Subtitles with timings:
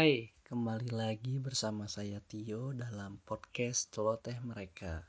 [0.00, 5.04] Hai, kembali lagi bersama saya Tio dalam podcast Celoteh Mereka.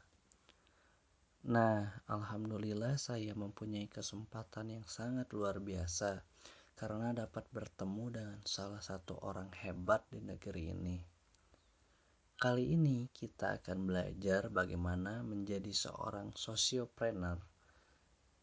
[1.47, 6.27] Nah, alhamdulillah saya mempunyai kesempatan yang sangat luar biasa
[6.75, 10.99] karena dapat bertemu dengan salah satu orang hebat di negeri ini.
[12.35, 17.39] Kali ini kita akan belajar bagaimana menjadi seorang sosiopreneur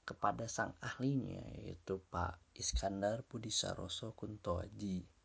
[0.00, 5.17] kepada sang ahlinya yaitu Pak Iskandar Budisaroso Kuntoaji.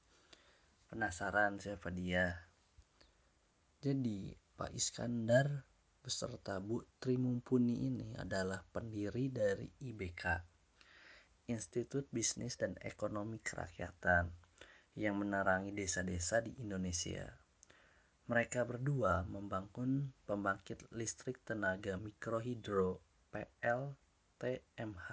[0.94, 2.38] Penasaran siapa dia?
[3.82, 5.66] Jadi, Pak Iskandar
[6.06, 10.22] beserta Bu Tri Mumpuni ini adalah pendiri dari IBK,
[11.50, 14.30] Institut Bisnis dan Ekonomi Kerakyatan,
[14.94, 17.26] yang menerangi desa-desa di Indonesia.
[18.30, 23.02] Mereka berdua membangun pembangkit listrik tenaga mikrohidro
[23.34, 25.10] PLTMH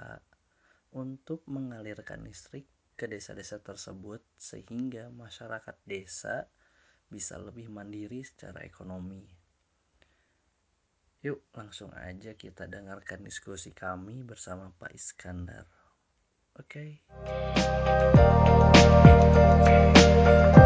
[0.92, 2.68] untuk mengalirkan listrik
[3.00, 6.44] ke desa-desa tersebut sehingga masyarakat desa
[7.08, 9.24] bisa lebih mandiri secara ekonomi.
[11.24, 15.64] Yuk, langsung aja kita dengarkan diskusi kami bersama Pak Iskandar.
[16.60, 17.00] Oke.
[20.20, 20.59] kan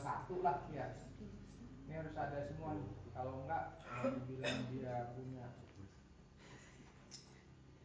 [0.00, 0.86] 21 lah ya.
[1.86, 2.78] Ini harus ada semua.
[2.78, 5.46] Nih kalau enggak mau dibilang dia punya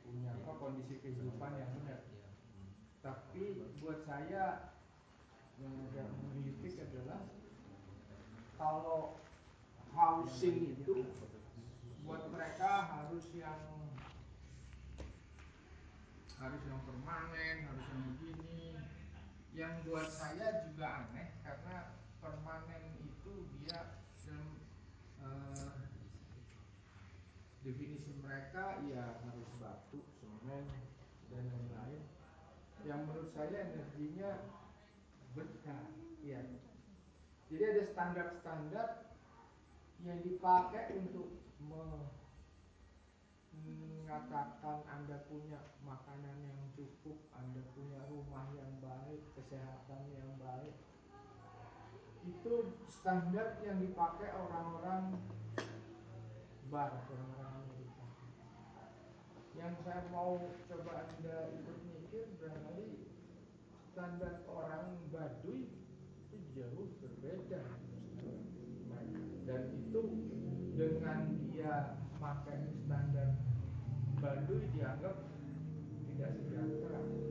[0.05, 1.99] punya apa kondisi kehidupan yang benar.
[3.03, 3.43] Tapi
[3.83, 4.71] buat saya
[5.59, 7.27] yang agak menggelitik adalah
[8.55, 9.19] kalau
[9.91, 11.03] housing itu
[12.07, 13.59] buat mereka harus yang
[16.35, 18.79] harus yang permanen, harus yang begini.
[19.55, 24.57] Yang buat saya juga aneh karena permanen itu dia dalam
[25.21, 25.69] eh,
[27.61, 30.65] definisi mereka ya harus batu, semen
[31.29, 32.01] dan lain-lain.
[32.81, 34.29] Yang menurut saya energinya
[35.37, 35.85] besar,
[36.25, 36.41] ya.
[37.45, 38.89] Jadi ada standar-standar
[40.01, 41.29] yang dipakai untuk
[44.05, 50.84] mengatakan Anda punya makanan yang cukup, Anda punya rumah yang baik, kesehatan yang baik.
[52.25, 55.21] Itu standar yang dipakai orang-orang
[56.73, 58.05] barat, orang-orang Amerika.
[59.53, 62.89] Yang saya mau coba Anda ikut mikir barangkali
[63.93, 65.69] standar orang Baduy
[66.27, 67.61] itu jauh berbeda.
[69.45, 70.01] Dan itu
[70.73, 71.19] dengan
[71.53, 73.37] dia pakai standar
[74.17, 75.29] Baduy dianggap
[76.09, 77.24] tidak sejahtera.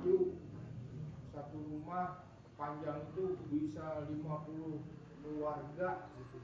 [0.00, 0.32] Kayu,
[1.28, 2.24] satu rumah
[2.56, 4.80] panjang itu bisa 50
[5.20, 6.40] keluarga gitu.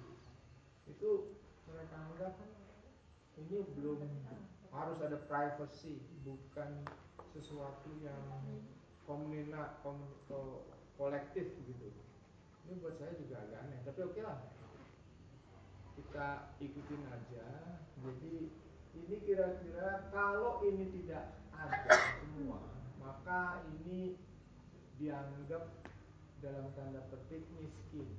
[0.92, 2.36] Itu mereka anggap
[3.40, 4.04] ini belum
[4.76, 6.84] harus ada privacy, bukan
[7.32, 8.20] sesuatu yang
[9.08, 10.68] komunina, kom, ko-
[11.00, 11.88] kolektif gitu.
[12.68, 14.52] Ini buat saya juga agak aneh, tapi oke lah.
[15.96, 17.46] Kita ikutin aja.
[18.04, 18.52] Jadi
[19.00, 22.75] ini kira-kira kalau ini tidak ada semua,
[23.06, 24.18] maka ini
[24.98, 25.70] dianggap
[26.42, 28.10] dalam tanda petik miskin.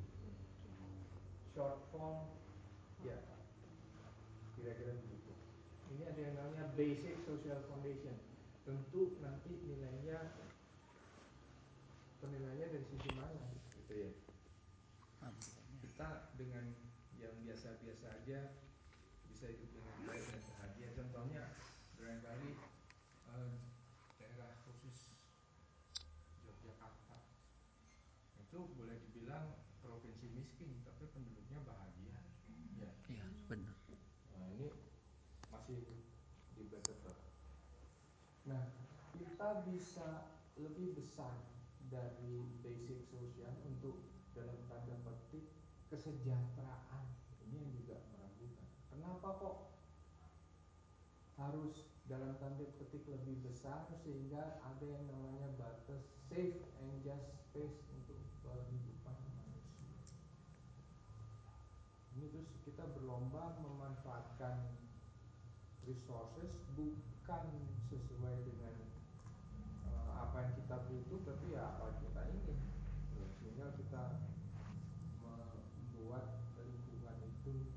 [1.52, 2.32] Shortfall,
[3.04, 3.20] ya
[4.56, 5.34] kira-kira begitu.
[5.92, 8.16] Ini ada yang namanya basic social foundation.
[8.64, 10.38] Tentu nanti nilainya
[12.24, 13.44] penilaiannya dari sisi mana
[13.76, 14.12] gitu ya.
[15.84, 16.66] Kita dengan
[17.18, 18.54] yang biasa-biasa aja
[19.28, 20.88] bisa hidup dengan baik dan bahagia.
[20.94, 21.44] Contohnya
[21.98, 22.50] barangkali
[23.34, 23.52] eh,
[24.18, 24.98] daerah khusus
[26.46, 27.18] Yogyakarta
[28.42, 32.18] itu boleh dibilang provinsi miskin tapi penduduknya bahagia.
[32.78, 32.92] Ya.
[33.10, 33.74] Iya, benar.
[34.38, 34.68] Nah, ini
[35.50, 35.82] masih
[36.58, 37.18] debatable.
[38.48, 38.64] Nah,
[39.48, 40.28] kita bisa
[40.60, 41.32] lebih besar
[41.88, 44.04] dari basic sosial untuk
[44.36, 45.56] dalam tanda petik
[45.88, 47.08] kesejahteraan.
[47.48, 48.68] Ini yang juga meragukan.
[48.92, 49.58] Kenapa kok
[51.40, 57.88] harus dalam tanda petik lebih besar sehingga ada yang namanya batas safe and just space
[57.96, 59.96] untuk kehidupan manusia.
[62.20, 64.76] Ini terus kita berlomba memanfaatkan
[65.88, 67.48] resources bukan
[67.88, 68.67] sesuai dengan
[70.38, 72.58] apa yang kita butuh tapi ya apa yang kita ingin
[73.42, 74.22] sehingga kita
[75.18, 77.74] membuat lingkungan itu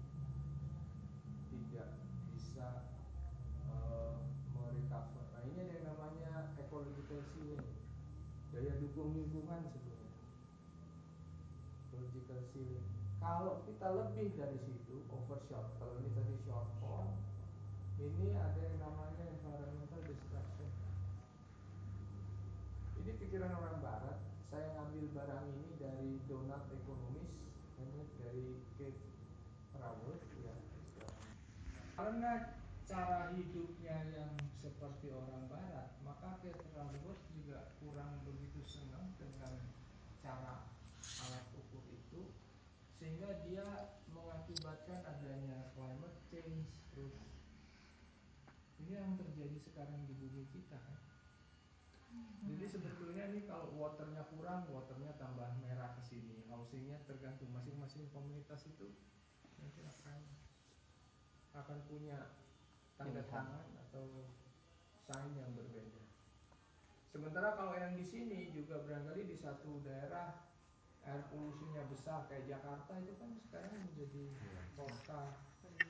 [1.48, 2.04] tidak
[2.36, 2.84] bisa
[3.64, 4.12] eh,
[4.52, 5.24] merecover.
[5.32, 7.56] Nah ini ada yang namanya ekologi tensi
[8.52, 10.20] daya dukung lingkungan sebenarnya.
[11.88, 12.84] Ecological ceiling.
[13.24, 15.80] Kalau kita lebih dari situ, overshot.
[15.80, 17.24] Kalau ini tadi short form,
[17.96, 19.19] ini ada yang namanya
[23.30, 24.18] pikiran orang barat
[24.50, 27.30] saya ngambil barang ini dari Donald Economist
[27.78, 29.06] ini dari Kate
[29.78, 30.50] Raworth ya.
[31.94, 32.58] Karena
[32.90, 39.62] cara hidupnya yang seperti orang barat maka Kate Raworth juga kurang begitu senang dengan
[40.26, 40.66] cara
[41.22, 42.34] alat ukur itu
[42.98, 47.14] sehingga dia mengakibatkan adanya climate change terus
[48.82, 50.98] ini yang terjadi sekarang di bumi kita kan
[52.40, 56.40] jadi sebetulnya ini kalau waternya kurang waternya tambah merah ke sini.
[56.48, 58.96] Housingnya tergantung masing-masing komunitas itu.
[59.60, 60.20] Nanti akan
[61.52, 62.32] akan punya
[62.96, 64.25] tanda tangan atau
[65.04, 66.00] sign yang berbeda.
[67.10, 70.46] Sementara kalau yang di sini juga barangkali di satu daerah
[71.02, 74.25] air polusinya besar kayak Jakarta itu kan sekarang menjadi
[74.76, 75.22] kota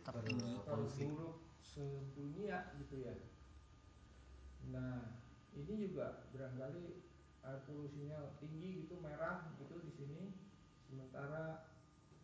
[0.07, 3.15] tertinggi terburuk sedunia gitu ya.
[4.71, 5.20] Nah
[5.57, 6.87] ini juga barangkali
[7.41, 10.23] air polusinya tinggi gitu merah gitu di sini.
[10.85, 11.71] Sementara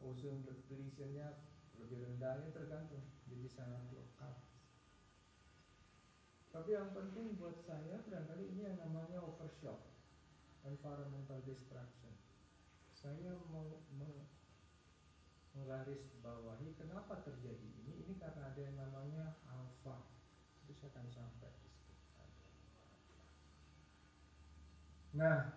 [0.02, 1.40] ozone depletionnya
[1.78, 4.34] lebih rendahnya tergantung jadi sangat lokal.
[6.50, 9.76] Tapi yang penting buat saya barangkali ini yang namanya overshot
[10.64, 12.16] environmental destruction.
[12.96, 13.84] Saya mau
[15.54, 18.08] menggaris bawahi kenapa terjadi ini.
[18.08, 20.10] Ini karena ada yang namanya alfa
[20.66, 21.94] itu saya akan sampai di situ
[25.16, 25.48] nah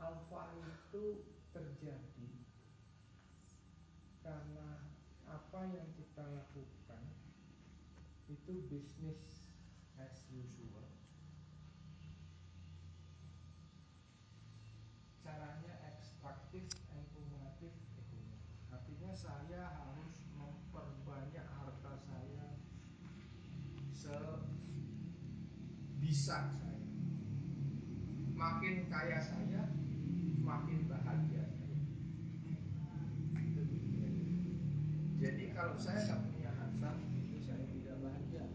[0.00, 2.30] alfa itu terjadi
[4.24, 4.80] karena
[5.28, 7.04] apa yang kita lakukan
[8.32, 9.44] itu bisnis
[10.00, 10.88] as usual
[15.20, 16.64] caranya ekstraktif
[16.96, 18.40] and kumulatif ekonomi.
[18.72, 22.56] Artinya saya harus memperbanyak harta saya
[23.90, 24.40] sebisa
[26.40, 26.65] saya.
[28.46, 29.74] Makin kaya saya,
[30.38, 31.78] makin bahagia saya.
[35.18, 38.46] Jadi kalau saya nggak punya harta, itu saya tidak bahagia.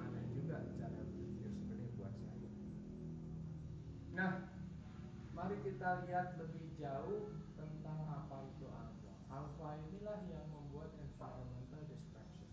[0.00, 2.48] Aneh juga cara berpikir sebenarnya buat saya.
[4.16, 4.32] Nah,
[5.34, 7.28] Mari kita lihat lebih jauh
[7.60, 9.12] tentang apa itu alfa.
[9.28, 12.48] Alfa inilah yang membuat environmental destruction.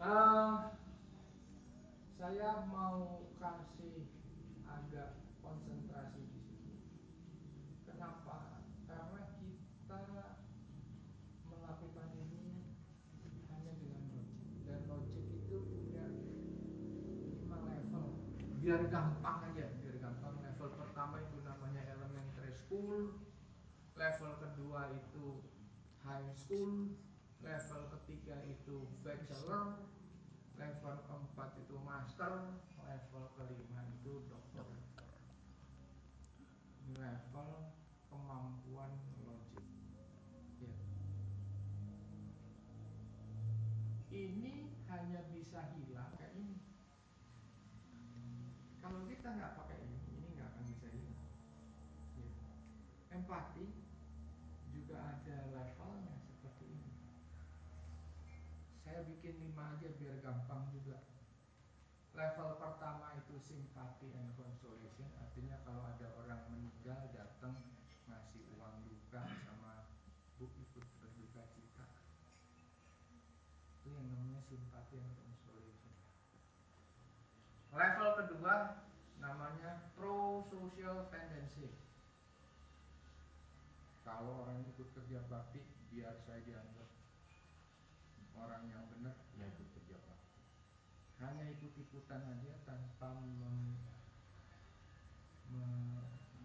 [0.00, 0.72] Nah,
[2.16, 4.08] saya mau kasih
[4.68, 6.76] agak konsentrasi di sini.
[7.82, 8.62] Kenapa?
[8.86, 10.00] Karena kita
[11.50, 12.72] melakukan ini
[13.50, 16.04] hanya dengan logik dan logik itu punya
[17.26, 18.06] lima level
[18.62, 23.16] biar gampang aja biar gampang level pertama itu namanya elementary school
[23.96, 24.32] level
[24.78, 25.42] kedua itu
[26.06, 26.94] high school
[27.42, 29.90] level ketiga itu bachelor
[30.54, 34.70] level keempat itu master level kelima itu doktor.
[36.94, 37.74] Level
[38.06, 38.94] kemampuan
[39.26, 39.66] logik
[40.62, 40.74] ya.
[44.14, 46.62] ini hanya bisa hilang kayak ini
[48.78, 51.30] kalau kita nggak pakai ini, ini nggak akan bisa hilang.
[52.14, 52.30] Ya.
[53.18, 53.88] Empati
[54.88, 56.92] juga ada levelnya seperti ini.
[58.80, 61.04] Saya bikin lima aja biar gampang juga.
[62.18, 67.54] Level pertama itu simpati and consolation, artinya kalau ada orang meninggal datang
[68.10, 69.86] ngasih uang duka sama
[70.34, 71.86] bu ikut berduka cita.
[73.78, 75.94] Itu yang namanya simpati and consolation.
[77.70, 78.82] Level kedua
[79.22, 81.70] namanya pro social tendency.
[84.02, 85.62] Kalau orang ikut kerja bakti,
[85.94, 86.90] biar saya dianggap
[88.34, 89.77] orang yang benar, ya ikut.
[91.18, 93.74] Hanya ikut-ikutan aja tanpa mem,
[95.50, 95.74] mem,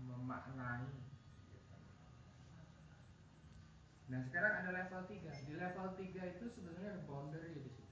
[0.09, 0.89] memaknai.
[4.09, 7.85] Nah sekarang ada level 3 Di level 3 itu sebenarnya boundary di situ.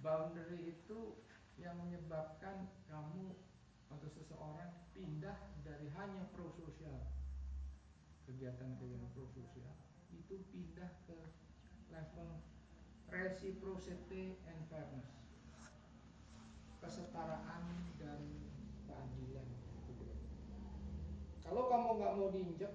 [0.00, 1.20] Boundary itu
[1.60, 3.36] yang menyebabkan kamu
[3.92, 7.14] atau seseorang pindah dari hanya prososial
[8.24, 9.76] kegiatan-kegiatan prososial
[10.16, 11.18] itu pindah ke
[11.92, 12.40] level
[13.14, 15.06] reciprocity and fairness.
[16.82, 18.20] Kesetaraan dan
[18.90, 19.48] keadilan.
[21.46, 22.74] Kalau kamu nggak mau diinjak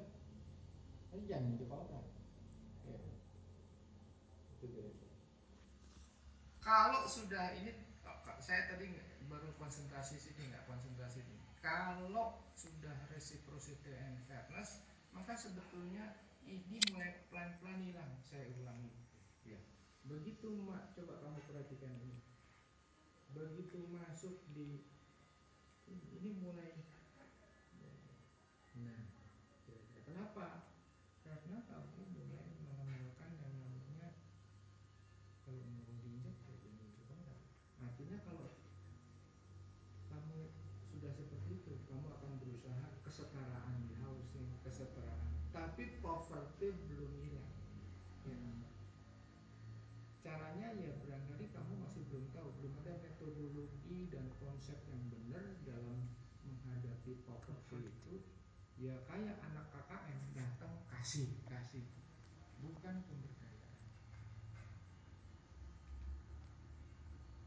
[1.27, 2.07] jangan injak orang.
[2.87, 2.97] Ya
[4.57, 5.13] kira-kira
[6.63, 7.75] kalau sudah ini
[8.41, 8.89] saya tadi
[9.29, 11.43] baru konsentrasi sini nggak konsentrasi sini.
[11.59, 14.81] Kalau sudah reciprocity and fairness
[15.13, 16.17] maka sebetulnya
[16.47, 18.98] ini mulai pelan-pelan hilang saya ulangi
[20.09, 22.19] begitu mak coba kamu perhatikan ini.
[23.31, 24.81] Begitu masuk di
[25.89, 26.75] ini mulai
[28.79, 29.01] nah
[29.65, 30.71] kira-kira kenapa
[31.25, 34.07] karena kamu mulai mengenalkan yang namanya
[35.43, 37.19] kalau mau diinjak kayak gini itu kan
[37.83, 38.55] artinya kalau
[40.07, 40.53] kamu
[40.87, 47.51] sudah seperti itu kamu akan berusaha kesetaraan di housing kesetaraan tapi poverty belum hilang
[48.27, 48.39] ya.
[50.23, 56.07] caranya ya barangkali kamu masih belum tahu belum ada metodologi dan konsep yang benar dalam
[56.47, 58.23] menghadapi poverty itu
[58.79, 61.83] ya kayak anak KKN datang kasih kasih.
[62.63, 63.79] Bukan pemberdayaan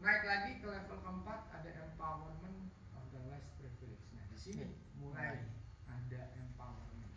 [0.02, 4.66] naik lagi ke level keempat ada empowerment of the less privilege nah di sini
[5.00, 5.40] mulai
[5.88, 7.16] ada empowerment.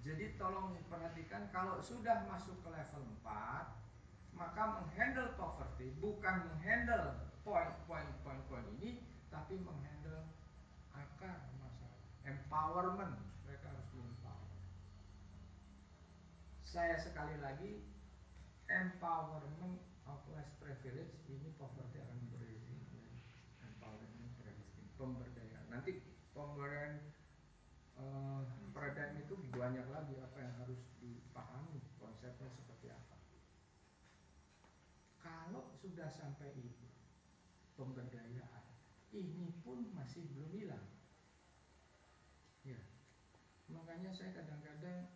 [0.00, 3.76] Jadi tolong perhatikan kalau sudah masuk ke level 4
[4.36, 9.95] maka menghandle poverty bukan menghandle poin-poin-poin-poin ini tapi menghandle
[12.56, 13.20] empowerment.
[13.44, 14.48] Mereka harus di empower.
[16.64, 17.84] Saya sekali lagi
[18.72, 23.12] empowerment of less privilege ini poverty akan berdiri dan
[23.60, 25.68] empowerment terhadap pemberdayaan.
[25.68, 26.00] Nanti
[26.32, 26.96] pemberdayaan
[28.00, 28.40] uh,
[28.72, 33.16] paradigm itu banyak lagi apa yang harus dipahami konsepnya seperti apa.
[35.20, 36.88] Kalau sudah sampai itu
[37.76, 38.64] pemberdayaan
[39.12, 40.96] ini pun masih belum hilang
[42.66, 42.82] ya
[43.96, 45.08] makanya saya kadang-kadang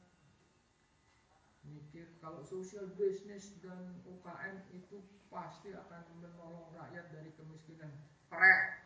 [1.69, 7.93] mikir kalau social business dan UKM itu pasti akan menolong rakyat dari kemiskinan.
[8.33, 8.81] Prek.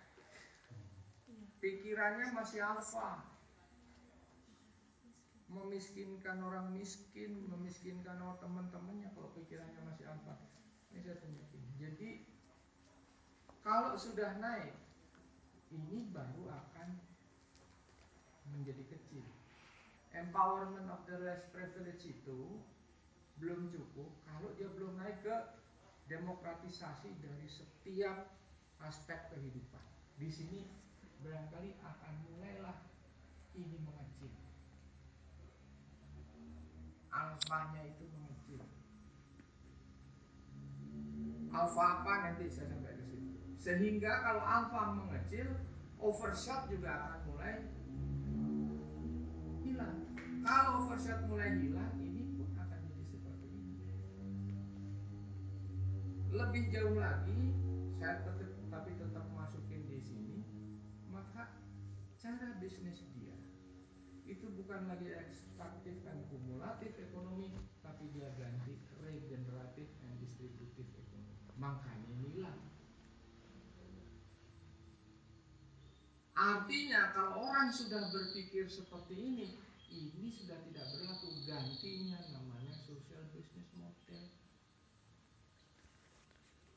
[1.63, 3.23] Pikirannya masih alfa.
[5.47, 10.43] Memiskinkan orang miskin, memiskinkan orang teman-temannya kalau pikirannya masih alfa.
[10.91, 11.63] Ini saya tunjukin.
[11.79, 12.11] Jadi
[13.63, 14.75] kalau sudah naik,
[15.71, 16.99] ini baru akan
[18.51, 19.34] menjadi kecil
[20.15, 22.63] empowerment of the less privilege itu
[23.43, 25.37] belum cukup kalau dia belum naik ke
[26.07, 28.31] demokratisasi dari setiap
[28.79, 29.83] aspek kehidupan.
[30.15, 30.71] Di sini
[31.25, 32.79] barangkali akan mulailah
[33.59, 34.31] ini mengecil.
[37.11, 38.63] Alfanya itu mengecil.
[41.55, 43.31] Alfa apa nanti saya sampai ke situ.
[43.59, 45.49] Sehingga kalau alfa mengecil,
[45.99, 47.55] overshot juga akan mulai
[49.75, 50.07] hilang.
[50.47, 53.75] Kalau overshot mulai hilang, ini pun akan jadi seperti ini.
[56.31, 57.51] Lebih jauh lagi,
[57.99, 60.47] saya tetap tapi tetap masukin di sini,
[61.11, 61.59] maka
[62.23, 63.35] cara bisnis dia
[64.31, 67.51] itu bukan lagi ekstraktif dan kumulatif ekonomi,
[67.83, 71.35] tapi dia ganti regeneratif dan distributif ekonomi.
[71.59, 72.63] Makanya hilang.
[76.35, 79.64] Artinya kalau orang sudah berpikir seperti ini,
[79.95, 84.27] ini sudah tidak berlaku gantinya namanya social business model.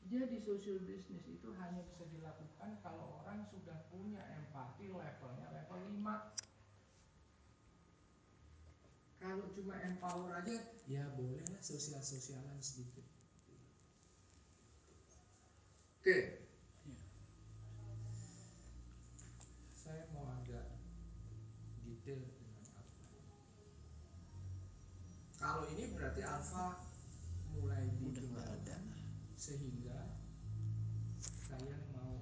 [0.08, 5.98] Jadi social business itu hanya bisa dilakukan kalau orang sudah punya empati levelnya level 5.
[9.18, 13.02] Kalau cuma empower aja, ya bolehlah sosial-sosialan sedikit.
[15.98, 16.46] Oke,
[19.74, 20.72] saya mau agak
[21.82, 23.02] detail dengan alfa
[25.38, 26.82] Kalau ini berarti alfa
[27.54, 28.82] mulai ditinggalkan
[29.38, 30.18] sehingga
[31.22, 32.18] saya mau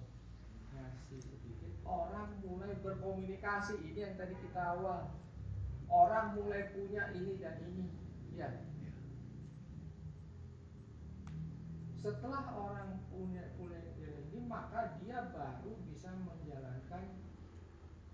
[0.77, 5.17] ngasih sedikit orang mulai berkomunikasi ini yang tadi kita awal.
[5.87, 7.89] Orang mulai punya ini dan ini.
[8.37, 8.53] Ya
[12.07, 17.19] setelah orang punya punya ini maka dia baru bisa menjalankan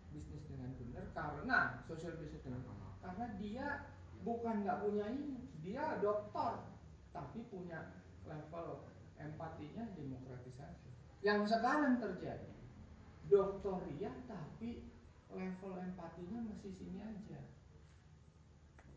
[0.08, 2.64] bisnis dengan benar karena social business dengan
[3.04, 3.66] karena dia
[4.22, 6.62] bukan nggak punya ini dia dokter
[7.14, 8.86] tapi punya level
[9.18, 10.90] empatinya demokratisasi.
[11.22, 12.50] Yang sekarang terjadi
[13.30, 14.90] doktoria tapi
[15.30, 17.40] level empatinya masih sini aja.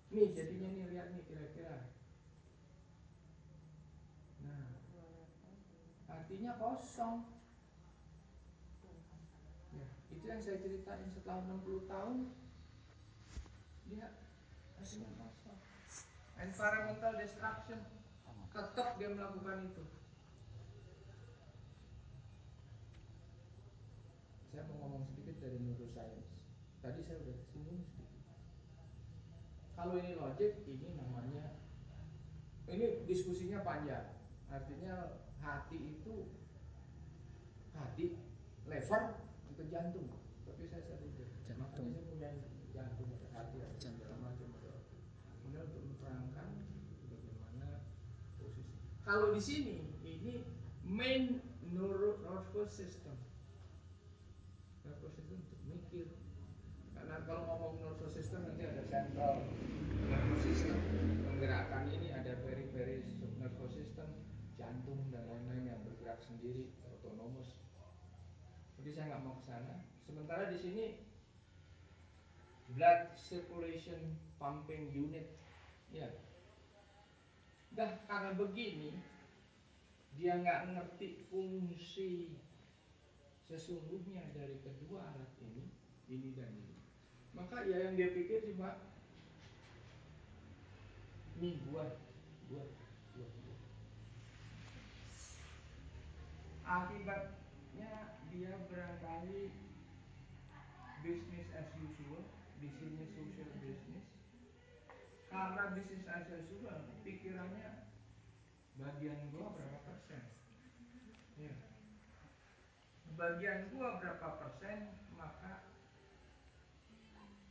[0.09, 1.93] Nih jadinya nih lihat nih kira-kira.
[4.41, 4.65] Nah
[6.09, 7.29] artinya kosong.
[10.09, 12.17] Itu yang saya ceritain setelah 60 tahun.
[13.85, 14.24] Dia
[16.37, 17.79] environmental destruction
[18.53, 19.83] tetap dia melakukan itu
[24.53, 26.31] saya mau ngomong sedikit dari neuroscience.
[26.79, 28.23] Tadi saya udah singgung sedikit.
[29.75, 31.59] Kalau ini logic, ini namanya
[32.71, 34.15] ini diskusinya panjang.
[34.47, 36.31] Artinya hati itu
[37.75, 38.15] hati,
[38.63, 39.03] lever,
[39.51, 40.07] itu jantung.
[40.47, 41.11] Tapi saya sering
[42.71, 44.71] jantung, ada hati, ada segala macam ada
[45.43, 46.49] Kemudian untuk menerangkan
[47.11, 47.87] bagaimana
[48.39, 48.79] posisi.
[49.05, 50.41] Kalau di sini ini
[50.81, 53.13] main neuro nervous system.
[54.81, 56.09] Nervous system untuk mikir.
[56.97, 59.45] Karena kalau ngomong nervous system nanti ada central
[60.09, 60.77] nervous system.
[61.29, 63.05] Menggerakkan ini ada very
[63.37, 64.09] nervous system
[64.57, 67.65] jantung dan lain-lain yang bergerak sendiri otonomous
[68.85, 69.75] jadi saya nggak mau ke sana.
[70.05, 70.85] Sementara di sini
[72.77, 75.25] blood circulation pumping unit.
[75.89, 76.13] Ya
[77.75, 78.95] Nah, karena begini,
[80.15, 82.39] dia nggak ngerti fungsi
[83.43, 85.67] sesungguhnya dari kedua alat ini,
[86.07, 86.79] ini dan ini.
[87.35, 88.79] Maka ya yang dia pikir cuma
[91.35, 91.99] ini buat
[92.47, 92.71] buat
[93.11, 93.59] buat, buat.
[96.63, 97.91] Akibatnya
[98.31, 99.51] dia barangkali
[101.03, 102.23] bisnis as usual,
[102.63, 104.07] di sini social business.
[105.27, 106.94] Karena bisnis as usual,
[107.25, 107.89] pikirannya
[108.77, 110.29] bagian gua berapa persen?
[111.41, 111.57] Ya
[113.17, 115.65] bagian gua berapa persen maka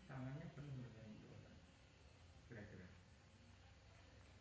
[0.06, 1.58] tangannya penuh dengan doa
[2.46, 2.86] kira-kira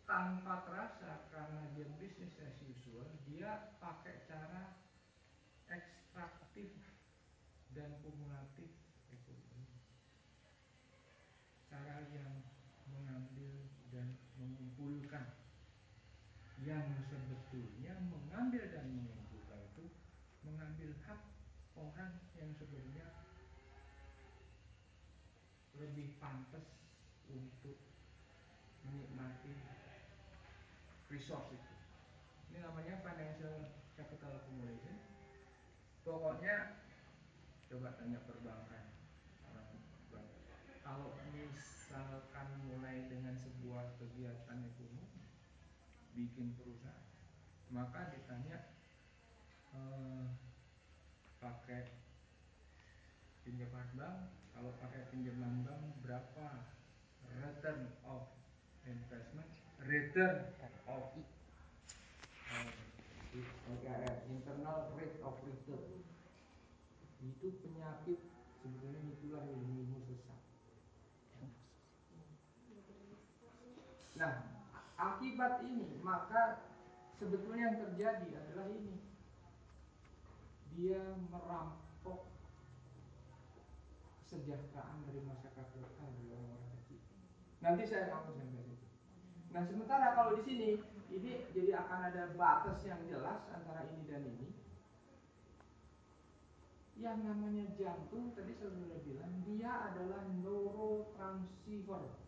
[0.06, 4.78] tanpa terasa karena dia bisnis as usual dia pakai cara
[5.66, 6.78] ekstraktif
[7.74, 8.70] dan kumulatif
[9.10, 9.82] ekonomi
[11.74, 12.46] cara yang
[12.86, 15.34] mengambil dan mengumpulkan
[16.64, 19.86] yang sebetulnya mengambil dan mengumpulkan itu
[20.48, 21.22] mengambil hak
[21.76, 23.08] orang yang sebenarnya
[25.76, 26.64] lebih pantas
[27.28, 27.78] untuk
[28.88, 29.54] menikmati
[31.12, 31.74] resource itu.
[32.54, 34.98] Ini namanya financial capital accumulation.
[36.14, 36.78] Pokoknya
[37.74, 38.86] coba tanya perbankan.
[40.86, 45.26] Kalau misalkan mulai dengan sebuah kegiatan ekonomi,
[46.14, 47.02] bikin perusahaan,
[47.74, 48.78] maka ditanya
[49.74, 50.26] eh,
[51.42, 51.98] pakai
[53.42, 56.48] pinjaman bank kalau pakai pinjaman bank berapa
[57.42, 58.30] return of
[58.86, 59.50] investment
[59.82, 60.54] return
[60.86, 61.18] of
[62.54, 62.70] uh,
[64.32, 66.04] internal rate of return
[67.24, 68.20] itu penyakit
[68.60, 70.42] sebetulnya itulah ilmu-ilmu sesat
[74.20, 74.34] nah
[75.34, 76.62] akibat ini maka
[77.18, 79.02] sebetulnya yang terjadi adalah ini
[80.78, 81.02] dia
[81.34, 82.30] merampok
[84.22, 87.02] kesejahteraan dari masyarakat lokal dari orang-orang kecil.
[87.66, 88.86] Nanti saya akan sampai situ.
[89.50, 90.70] Nah sementara kalau di sini
[91.10, 94.54] ini jadi akan ada batas yang jelas antara ini dan ini.
[96.94, 102.22] Yang namanya jantung tadi saya sudah bilang dia adalah neurotransceiver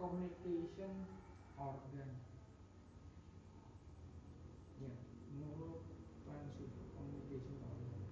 [0.00, 1.20] communication
[1.58, 2.10] organ.
[4.80, 4.92] Ya,
[5.36, 8.02] neurotransceiver communication organ.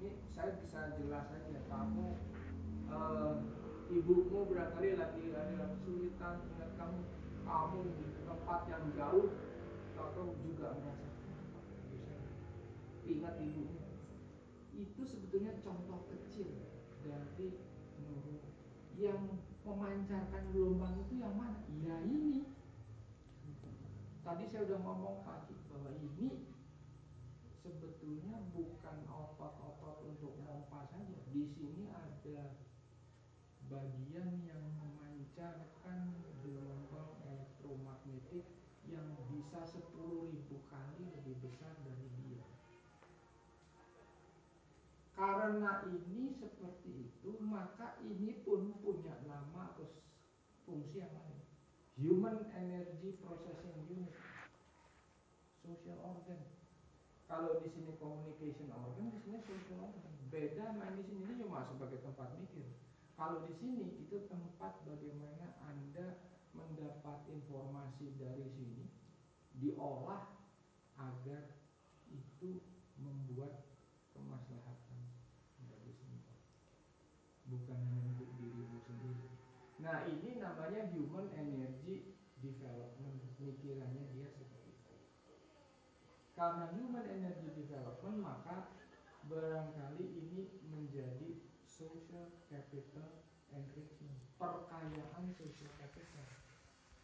[0.00, 2.06] Ini saya bisa jelas aja kamu
[2.90, 3.34] uh,
[3.90, 7.00] ibumu barangkali lagi ada kesulitan ingat kamu
[7.44, 9.28] kamu di tempat yang jauh
[9.94, 11.08] atau juga merasa
[13.04, 13.80] ingat ibumu.
[14.74, 16.50] Itu sebetulnya contoh kecil
[17.04, 17.60] dari
[18.00, 18.40] nuru
[18.96, 21.60] yang memancarkan gelombang itu yang mana?
[21.80, 22.44] Ya ini.
[24.24, 26.48] Tadi saya udah ngomong pagi bahwa ini
[27.60, 31.16] sebetulnya bukan otot-otot untuk pompa saja.
[31.28, 32.56] Di sini ada
[33.68, 38.48] bagian yang memancarkan gelombang elektromagnetik
[38.88, 39.92] yang bisa 10.000
[40.72, 42.48] kali lebih besar dari dia.
[45.12, 49.03] Karena ini seperti itu, maka ini pun punya
[50.74, 51.38] fungsi yang lain.
[51.94, 54.10] Human Energy Processing Unit,
[55.62, 56.42] social organ
[57.24, 60.12] kalau di sini communication organ, di sini social organ.
[60.28, 62.68] Beda main di sini ini cuma sebagai tempat mikir.
[63.14, 66.18] Kalau di sini itu tempat bagaimana Anda
[66.52, 68.90] mendapat informasi dari sini
[69.62, 70.34] diolah
[70.98, 71.54] agar
[72.10, 72.60] itu
[72.98, 73.66] membuat
[74.12, 75.00] kemaslahatan
[75.70, 76.34] bagi semua.
[77.48, 78.23] Bukan hanya.
[79.84, 83.20] Nah, ini namanya human energy development.
[83.36, 84.64] Mikirannya dia seperti
[86.34, 88.74] karena human energy development maka
[89.30, 93.22] barangkali ini menjadi social capital
[93.54, 96.26] enrichment perkayaan social capital.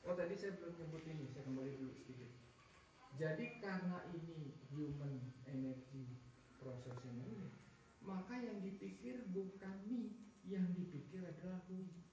[0.02, 2.30] Oh tadi saya belum nyebut ini saya kembali dulu sedikit.
[3.22, 6.18] Jadi karena ini human energy
[6.58, 7.54] processing ini
[8.02, 10.19] maka yang dipikir bukan me
[10.50, 11.62] yang dipikir adalah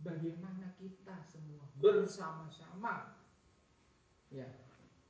[0.05, 3.17] bagaimana kita semua bersama-sama.
[4.29, 4.45] Ya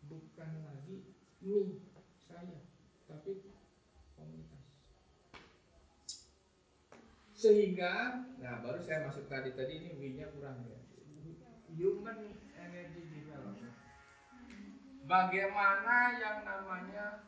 [0.07, 1.11] bukan lagi
[1.43, 1.83] me
[2.23, 2.63] saya
[3.11, 3.43] tapi
[4.15, 4.63] komunitas.
[7.35, 10.79] Sehingga nah baru saya masuk tadi tadi ini W-nya kurang ya.
[11.75, 13.75] Human energy development.
[15.03, 17.27] Bagaimana yang namanya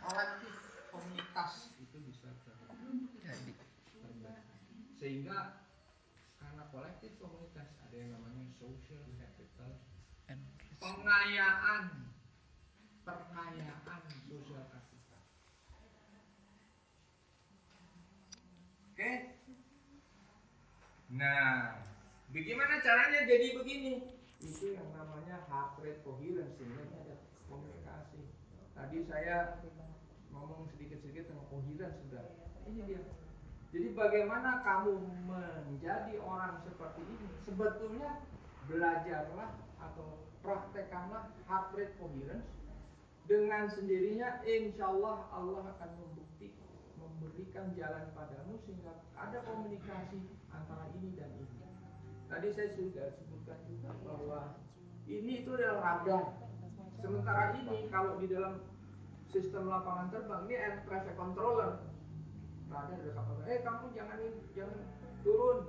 [0.00, 0.54] kolektif
[0.90, 2.32] komunitas itu bisa
[5.00, 5.64] sehingga
[6.36, 9.80] karena kolektif komunitas ada yang namanya social capital.
[10.80, 12.12] Pengayaan.
[13.00, 14.90] Perkayaan sosial kapital
[19.00, 19.12] oke?
[21.16, 21.80] Nah
[22.30, 24.12] bagaimana caranya jadi begini?
[24.40, 26.76] Itu yang namanya heart rate coherence ini.
[26.76, 27.16] Ada
[27.48, 28.20] komunikasi.
[28.76, 29.64] Tadi saya
[30.28, 32.24] ngomong sedikit-sedikit tentang coherence sudah.
[32.68, 33.00] Ini dia
[33.70, 34.98] jadi bagaimana kamu
[35.30, 37.26] menjadi orang seperti ini?
[37.46, 38.18] Sebetulnya
[38.66, 42.50] belajarlah atau praktekanlah heart rate coherence.
[43.30, 46.50] Dengan sendirinya insya Allah Allah akan membukti
[46.98, 50.18] memberikan jalan padamu sehingga ada komunikasi
[50.50, 51.62] antara ini dan ini.
[52.26, 54.40] Tadi saya sudah sebutkan juga bahwa
[55.06, 56.26] ini itu adalah radar.
[56.98, 58.66] Sementara ini kalau di dalam
[59.30, 61.78] sistem lapangan terbang ini air traffic controller
[62.70, 64.18] radar ada kapal eh kamu jangan
[64.54, 64.80] jangan
[65.26, 65.60] turun.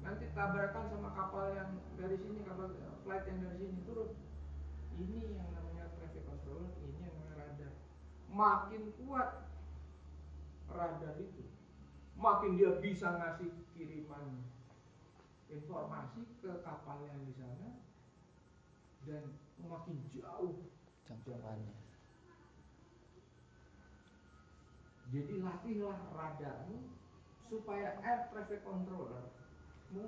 [0.00, 2.72] Nanti tabrakan sama kapal yang dari sini kapal
[3.04, 4.10] flight yang dari sini turun.
[4.96, 7.72] Ini yang namanya traffic controller ini yang namanya radar.
[8.32, 9.30] Makin kuat
[10.72, 11.44] radar itu
[12.16, 14.40] makin dia bisa ngasih kiriman
[15.52, 17.76] informasi ke kapal yang di sana
[19.04, 20.64] dan makin jauh
[21.06, 21.85] jangkauannya
[25.14, 26.90] jadi latihlah radarmu
[27.46, 30.04] supaya air traffic controllermu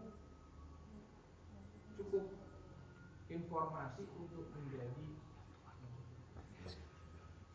[1.94, 2.26] cukup
[3.30, 5.18] informasi untuk menjadi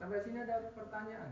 [0.03, 1.31] Sampai sini ada pertanyaan?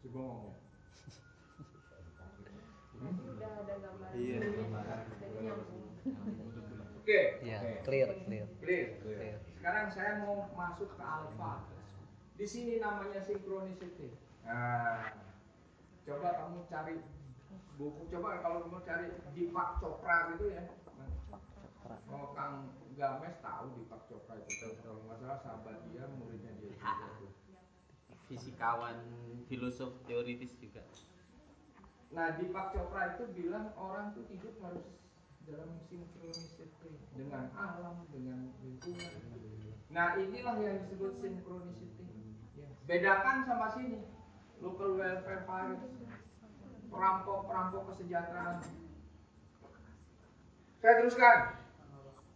[0.00, 0.56] Coba ngomong.
[3.36, 4.10] Udah ada gambar.
[4.16, 4.38] Iya.
[6.96, 7.20] Oke.
[7.44, 7.84] Iya, oke.
[7.84, 8.48] clear, clear.
[8.64, 8.88] Clear.
[9.66, 11.66] Sekarang saya mau masuk ke alfa.
[12.38, 14.14] Di sini namanya synchronicity.
[14.46, 15.10] Nah,
[16.06, 17.02] coba kamu cari
[17.74, 20.70] buku coba kalau kamu cari Deepak Chopra gitu ya.
[22.14, 27.10] Oh, Kang Games tahu Deepak Chopra itu kalau nggak salah sahabat dia muridnya dia juga
[27.18, 27.34] tuh.
[28.30, 29.02] fisikawan
[29.50, 30.86] filosof teoritis juga
[32.14, 34.86] Nah Deepak Chopra itu bilang orang tuh hidup harus
[35.46, 39.14] dalam sinkronisiti dengan alam, dengan lingkungan.
[39.94, 42.06] Nah inilah yang disebut sinkronisiti.
[42.58, 42.66] Ya.
[42.90, 44.02] Bedakan sama sini,
[44.58, 45.86] local welfare pirates,
[46.90, 48.58] perampok-perampok kesejahteraan.
[50.82, 51.38] Saya teruskan.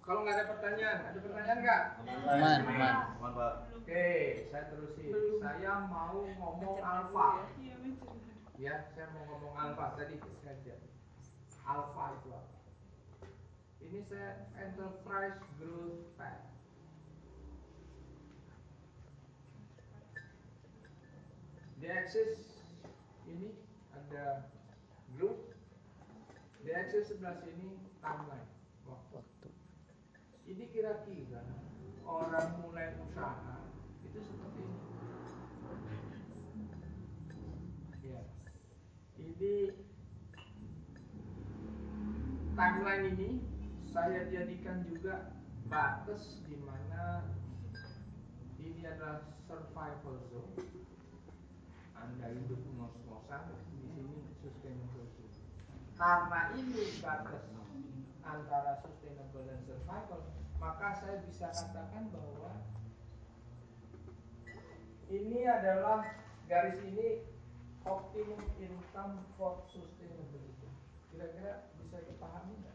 [0.01, 1.83] Kalau nggak ada pertanyaan, ada pertanyaan nggak?
[2.03, 2.95] Aman, aman.
[3.79, 4.07] Oke,
[4.51, 5.13] saya terusin.
[5.39, 7.29] Saya mau ngomong alfa.
[8.59, 10.75] Ya, saya mau ngomong alfa tadi saja.
[11.63, 12.50] Alfa itu apa?
[13.91, 16.47] Ini saya enterprise growth path.
[21.83, 22.39] Di aksis
[23.27, 23.51] ini
[23.91, 24.47] ada
[25.19, 25.43] growth.
[26.63, 28.47] Di aksis sebelah sini timeline.
[28.87, 29.27] Waktu.
[30.47, 31.43] Ini kira-kira
[32.07, 33.59] orang mulai usaha
[34.07, 34.81] itu seperti ini.
[38.07, 38.23] Ya.
[39.19, 39.55] Ini
[42.55, 43.50] timeline ini
[43.91, 45.35] saya jadikan juga
[45.67, 47.27] batas di mana
[48.63, 50.63] ini adalah survival zone.
[51.99, 53.59] Anda hidup ngos-ngosan di
[53.91, 55.35] sini sustainable zone.
[55.99, 57.51] Karena ini batas
[58.23, 60.23] antara sustainable dan survival,
[60.63, 62.63] maka saya bisa katakan bahwa
[65.11, 66.07] ini adalah
[66.47, 67.27] garis ini
[67.83, 70.71] optimum income for sustainability.
[71.11, 72.70] Kira-kira bisa dipahami nggak?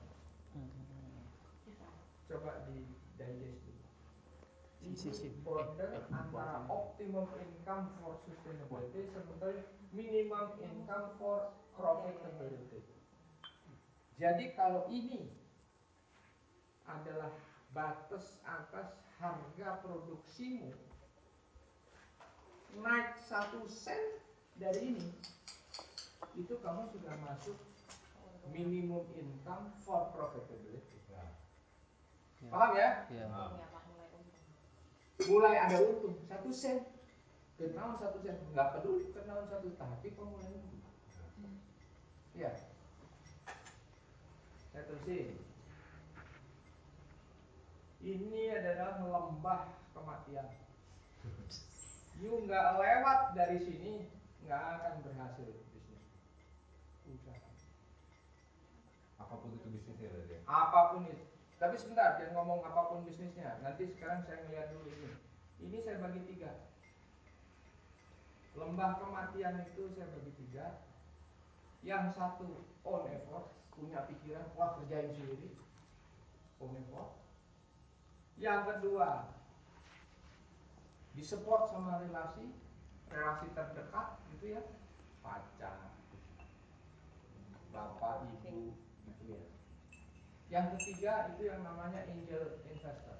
[2.26, 2.82] Coba di
[3.22, 3.86] digest dulu.
[4.86, 12.82] Ini border antara optimum income for sustainability sementara minimum income for profitability.
[14.16, 15.30] Jadi kalau ini
[16.86, 17.34] adalah
[17.74, 20.72] batas atas harga produksimu
[22.76, 24.20] naik satu sen
[24.60, 25.10] dari ini,
[26.36, 27.56] itu kamu sudah masuk
[28.52, 30.96] minimum income for profitability.
[32.51, 32.89] Paham ya?
[33.10, 33.25] ya
[35.25, 36.86] Mulai ada untung satu sen.
[37.55, 40.84] Kenaun satu sen, nggak peduli kenaun satu tapi kamu mulai untung.
[42.36, 42.51] Ya.
[44.75, 45.39] Saya terusin.
[48.03, 50.51] Ini adalah lembah kematian.
[52.19, 54.12] You nggak lewat dari sini,
[54.43, 56.05] nggak akan berhasil bisnis.
[57.08, 57.49] Usaha.
[59.15, 60.39] apa pun itu bisnisnya ya?
[60.43, 61.35] apa pun itu.
[61.65, 63.58] Tapi sebentar, jangan ngomong apa pun bisnisnya.
[63.65, 65.17] Nanti sekarang saya ngeliat dulu ini.
[65.65, 66.62] Ini saya bagi tiga.
[68.54, 70.86] Lembah kematian itu saya bagi tiga.
[71.82, 75.58] Yang satu on effort, punya pikiran, wah kerjain sendiri.
[76.62, 77.17] On effort.
[78.38, 79.34] Yang kedua,
[81.17, 82.45] disupport sama relasi,
[83.10, 84.62] relasi terdekat gitu ya,
[85.25, 85.97] pacar,
[87.73, 88.85] bapak, ibu.
[90.56, 93.20] Yang ketiga itu yang namanya angel investor.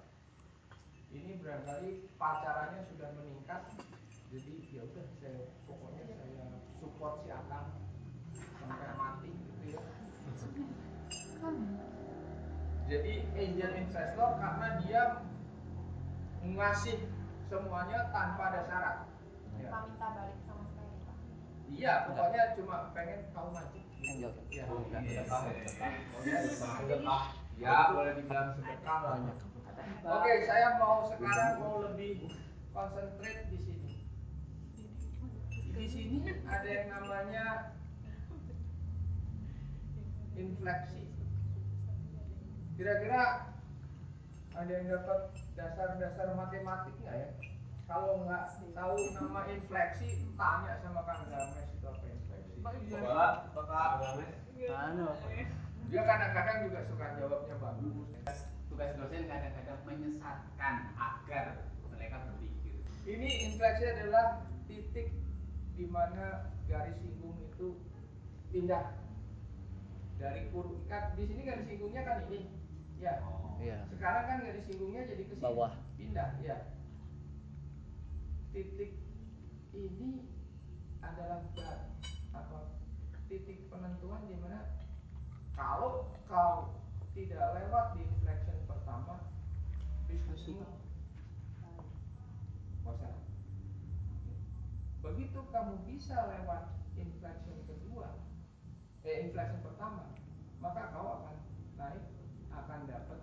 [1.12, 3.76] Ini barangkali pacarannya sudah meningkat,
[4.32, 6.48] jadi ya udah saya pokoknya saya
[6.80, 7.76] support si akang
[8.40, 9.84] sampai mati gitu ya.
[12.88, 15.02] Jadi angel investor karena dia
[16.40, 17.04] ngasih
[17.52, 18.98] semuanya tanpa ada syarat.
[19.60, 19.68] Ya.
[19.76, 20.92] tanpa minta balik sama sekali
[21.68, 23.85] Iya, pokoknya cuma pengen kau maju.
[24.06, 24.30] Ya.
[26.78, 27.24] Sedekah.
[27.56, 29.18] Ya, boleh dibilang sedekah lah.
[30.06, 32.30] Oke, saya mau sekarang mau lebih
[32.70, 33.94] konsentrate di sini.
[35.76, 37.46] Di sini ada yang namanya
[40.38, 41.10] infleksi.
[42.76, 43.56] Kira-kira
[44.56, 45.20] ada yang dapat
[45.56, 47.30] dasar-dasar matematik nggak ya?
[47.86, 52.25] Kalau nggak tahu nama infleksi, tanya sama Kang Games itu apa infleksi.
[52.66, 54.10] Bapak, Bapak
[54.74, 55.14] anu
[55.86, 58.10] Dia kadang-kadang juga suka jawabnya bagus.
[58.74, 62.82] Tugas dosen kadang-kadang menyesatkan agar mereka berpikir.
[63.06, 65.14] Ini infleksi adalah titik
[65.78, 67.78] di mana garis singgung itu
[68.50, 68.98] pindah
[70.18, 70.82] dari kurva.
[70.90, 72.50] Kan di sini garis singgungnya kan ini,
[72.98, 73.22] ya.
[73.22, 73.62] Oh.
[73.62, 75.46] iya Sekarang kan garis singgungnya jadi ke sini.
[75.46, 75.72] Bawah.
[76.02, 76.58] Pindah, ya.
[78.50, 78.98] Titik
[79.78, 80.26] ini
[81.06, 81.94] adalah apa?
[83.36, 84.64] Titik penentuan di mana
[85.60, 86.72] kalau kau
[87.12, 89.28] tidak lewat di inflection pertama,
[90.08, 90.64] bisnismu
[92.88, 93.12] bosan.
[95.04, 98.16] Begitu kamu bisa lewat inflection kedua,
[99.04, 100.16] eh inflection pertama,
[100.64, 101.36] maka kau akan
[101.76, 102.08] naik,
[102.56, 103.20] akan dapat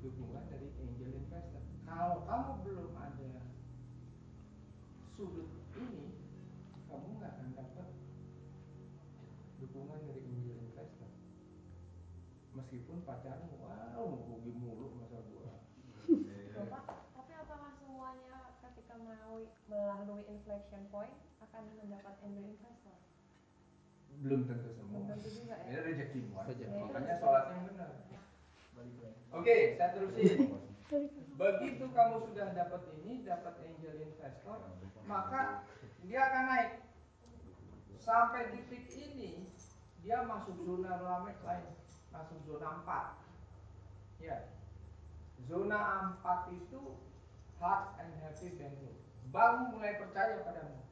[0.00, 1.60] dukungan dari angel investor.
[1.84, 3.44] Kalau kamu belum ada
[5.12, 6.16] sudut ini,
[6.88, 7.41] kamu nggak
[9.82, 11.10] dukungan dari angel investor.
[12.54, 15.58] Meskipun pacarmu, wow, rugi mulu masa gua.
[16.52, 16.84] bapak
[17.18, 21.10] tapi apakah semuanya ketika melalui melalui inflection point
[21.42, 22.94] akan mendapat angel investor
[24.22, 25.02] Belum tentu semua.
[25.02, 25.90] belum tentu juga Ini ya aja.
[25.90, 26.20] Rezeki.
[26.30, 27.90] Makanya sholatnya yang benar.
[29.34, 30.38] Oke, saya terusin.
[31.34, 34.58] Begitu kamu sudah dapat ini, dapat angel investor,
[35.10, 35.66] maka
[36.06, 36.70] dia akan naik
[38.02, 39.46] sampai titik ini
[40.02, 41.70] dia masuk zona lamek lain,
[42.10, 43.22] masuk zona 4
[44.22, 44.46] Ya,
[45.46, 46.98] zona 4 itu
[47.58, 48.98] hard and heavy bank loan.
[49.34, 50.82] Bank mulai percaya padamu.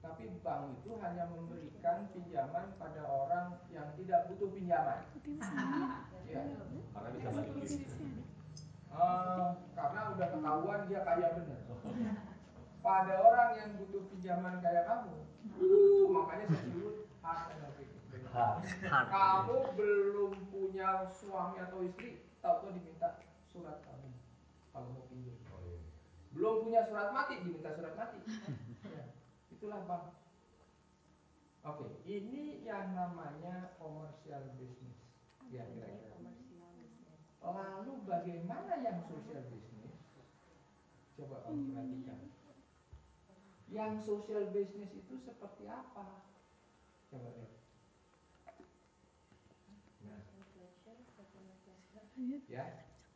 [0.00, 5.00] Tapi bank itu hanya memberikan pinjaman pada orang yang tidak butuh pinjaman.
[6.28, 6.44] Ya.
[6.92, 7.88] Karena bisa.
[8.98, 11.60] Eh, karena udah ketahuan dia kaya bener.
[12.84, 15.16] Pada orang yang butuh pinjaman kayak kamu,
[15.60, 17.58] uh, makanya saya sebut hard
[18.32, 24.14] hard Kamu belum punya suami atau istri, tahu-tahu diminta surat kawin
[24.70, 25.34] kalau mau pinjam.
[25.50, 25.80] Oh, iya.
[26.36, 28.18] Belum punya surat mati, diminta surat mati.
[28.86, 29.04] Ya,
[29.50, 30.14] itulah bank.
[31.66, 35.02] Oke, ini yang namanya commercial business.
[35.50, 36.16] Ya, kira-kira.
[37.42, 39.98] Lalu bagaimana yang social business?
[41.18, 42.18] Coba kamu perhatikan.
[43.68, 46.27] Yang social business itu seperti apa?
[47.08, 47.52] Coba lihat.
[50.04, 50.20] Nah,
[52.48, 52.64] ya.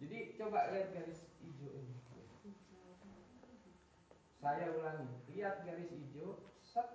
[0.02, 1.96] Jadi coba lihat garis hijau ini.
[4.42, 6.40] Saya ulangi, lihat garis hijau.
[6.58, 6.88] Set,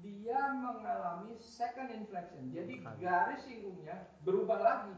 [0.00, 2.54] dia mengalami second inflection.
[2.54, 4.96] Jadi garis singgungnya berubah lagi.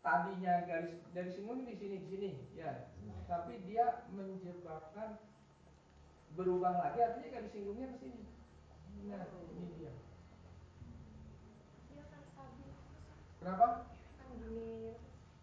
[0.00, 2.88] tadinya garis dari sini di sini di sini ya
[3.28, 5.20] tapi dia menyebabkan
[6.32, 8.24] berubah lagi artinya garis singgungnya ke sini
[9.00, 9.92] ini dia.
[11.88, 12.70] Dia akan stabil
[13.40, 13.66] kenapa?
[13.88, 14.68] Akan gini.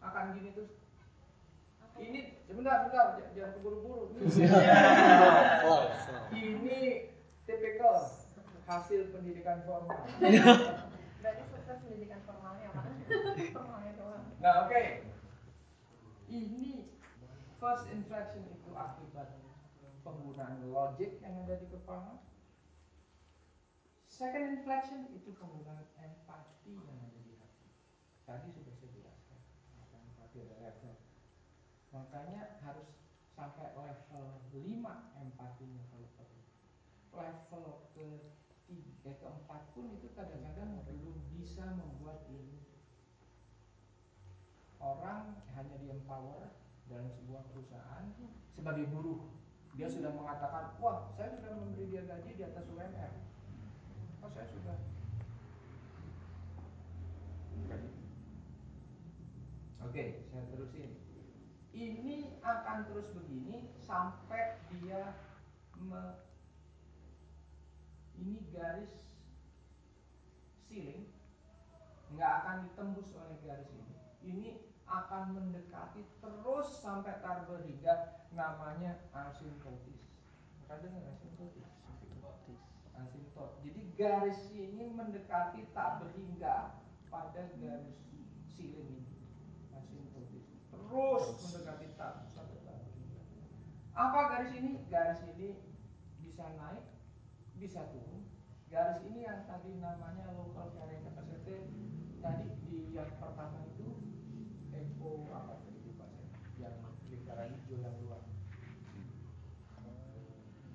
[0.02, 0.74] Akan gini terus.
[1.98, 3.08] Ini sebentar sebentar.
[3.34, 4.04] Jangan keburu-buru.
[4.30, 5.82] Slow.
[6.38, 7.10] ini
[7.50, 8.14] tipikal
[8.68, 10.06] hasil pendidikan formal.
[11.24, 12.86] Berarti sukses pendidikan formalnya pak
[13.58, 14.24] formalnya doang.
[14.44, 14.84] Nah, oke.
[16.28, 16.92] Ini
[17.58, 19.40] first inflection itu akibat
[20.04, 22.27] penggunaan logic yang ada di kepala.
[24.18, 27.70] Second inflection itu penggunaan empati yang ada di hati.
[28.26, 29.38] Tadi sudah saya jelaskan.
[29.78, 30.98] Apa empati ada level.
[31.94, 32.98] Makanya harus
[33.38, 34.58] sampai level 5
[35.22, 36.42] empatinya kalau perlu.
[37.14, 38.34] Level ke
[38.66, 42.58] tiga, keempat pun itu kadang-kadang belum bisa membuat ini
[44.82, 46.58] orang hanya di empower
[46.90, 48.06] dalam sebuah perusahaan
[48.58, 49.30] sebagai buruh
[49.78, 53.27] dia sudah mengatakan wah saya sudah memberi dia gaji di atas UMR
[54.34, 54.78] saya sudah?
[59.88, 60.04] Oke.
[60.30, 60.92] Saya terusin
[61.74, 62.38] ini.
[62.48, 65.12] Akan terus begini sampai dia
[65.76, 66.24] me-
[68.16, 69.04] ini garis
[70.72, 71.12] ceiling
[72.16, 73.96] nggak akan ditembus oleh garis ini.
[74.24, 74.48] Ini
[74.88, 77.20] akan mendekati terus sampai
[77.52, 80.08] berhingga namanya asymptotis.
[80.64, 81.67] Pernah dengar asymptotis?
[82.98, 83.62] Asymptot.
[83.62, 86.82] Jadi garis ini mendekati tak berhingga
[87.14, 87.98] pada garis
[88.58, 89.18] ceiling ini.
[89.74, 92.78] Asymptotis terus mendekati tak berhingga.
[93.94, 94.78] Apa garis ini?
[94.88, 95.60] garis ini
[96.24, 96.86] bisa naik
[97.58, 98.24] bisa turun.
[98.68, 101.72] Garis ini yang tadi namanya local carrying capacity
[102.20, 103.88] tadi di yang pertama itu
[104.76, 106.28] eco apa tadi lupa saya
[106.60, 106.76] yang
[107.08, 108.22] lingkaran hijau yang luar.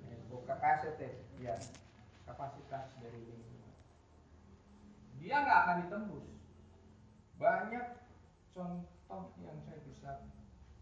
[0.09, 1.09] Eco capacity
[1.41, 1.55] ya
[2.43, 3.71] kapasitas dari lingkungan
[5.15, 6.27] dia nggak akan ditembus
[7.39, 7.87] banyak
[8.51, 10.27] contoh yang saya bisa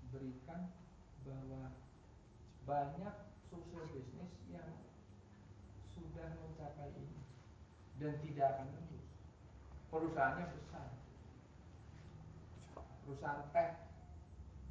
[0.10, 0.74] berikan
[1.21, 1.69] bahwa
[2.65, 3.13] banyak
[3.54, 4.74] social business yang
[5.93, 7.21] sudah mencapai ini
[8.02, 9.06] dan tidak akan tembus.
[9.93, 10.89] Perusahaannya besar.
[13.06, 13.71] Perusahaan teh,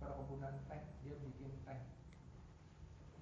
[0.03, 1.81] perkebunan teh, dia bikin teh.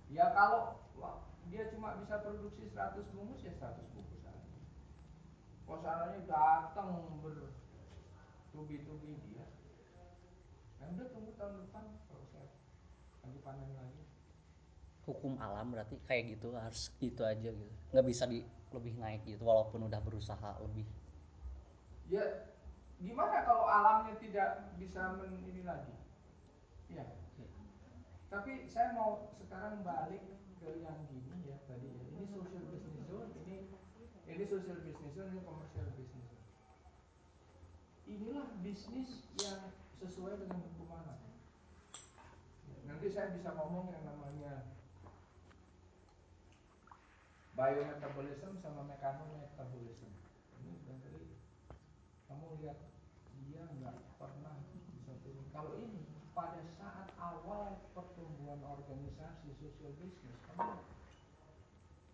[0.08, 1.20] Ya kalau wah,
[1.52, 4.56] dia cuma bisa produksi 100 bungkus ya 100 bungkus aja.
[5.68, 9.44] Perusahaannya datang bertubi-tubi dia.
[10.80, 12.48] Nah, udah tunggu tahun depan kalau saya
[13.20, 14.02] lagi panen lagi.
[15.04, 17.72] Hukum alam berarti kayak gitu harus gitu aja gitu.
[17.92, 20.84] Nggak bisa di lebih naik gitu walaupun udah berusaha lebih.
[22.08, 22.48] Ya
[22.98, 25.92] gimana kalau alamnya tidak bisa men ini lagi?
[26.92, 27.04] Ya.
[28.28, 30.20] Tapi saya mau sekarang balik
[30.60, 32.04] ke yang gini ya tadi ya.
[32.12, 33.56] Ini social business zone, ini
[34.28, 36.44] ini social business zone, ini commercial business zone.
[38.08, 40.88] Inilah bisnis yang sesuai dengan hukum
[42.88, 44.74] Nanti saya bisa ngomong yang namanya
[47.52, 50.08] biometabolism sama mekanometabolism.
[50.58, 51.22] Ini barangkali
[52.26, 52.78] kamu lihat
[53.44, 55.46] dia nggak pernah bisa turun.
[55.52, 56.00] Kalau ini
[56.32, 56.64] pada
[58.62, 60.82] organisasi business, kamu lihat.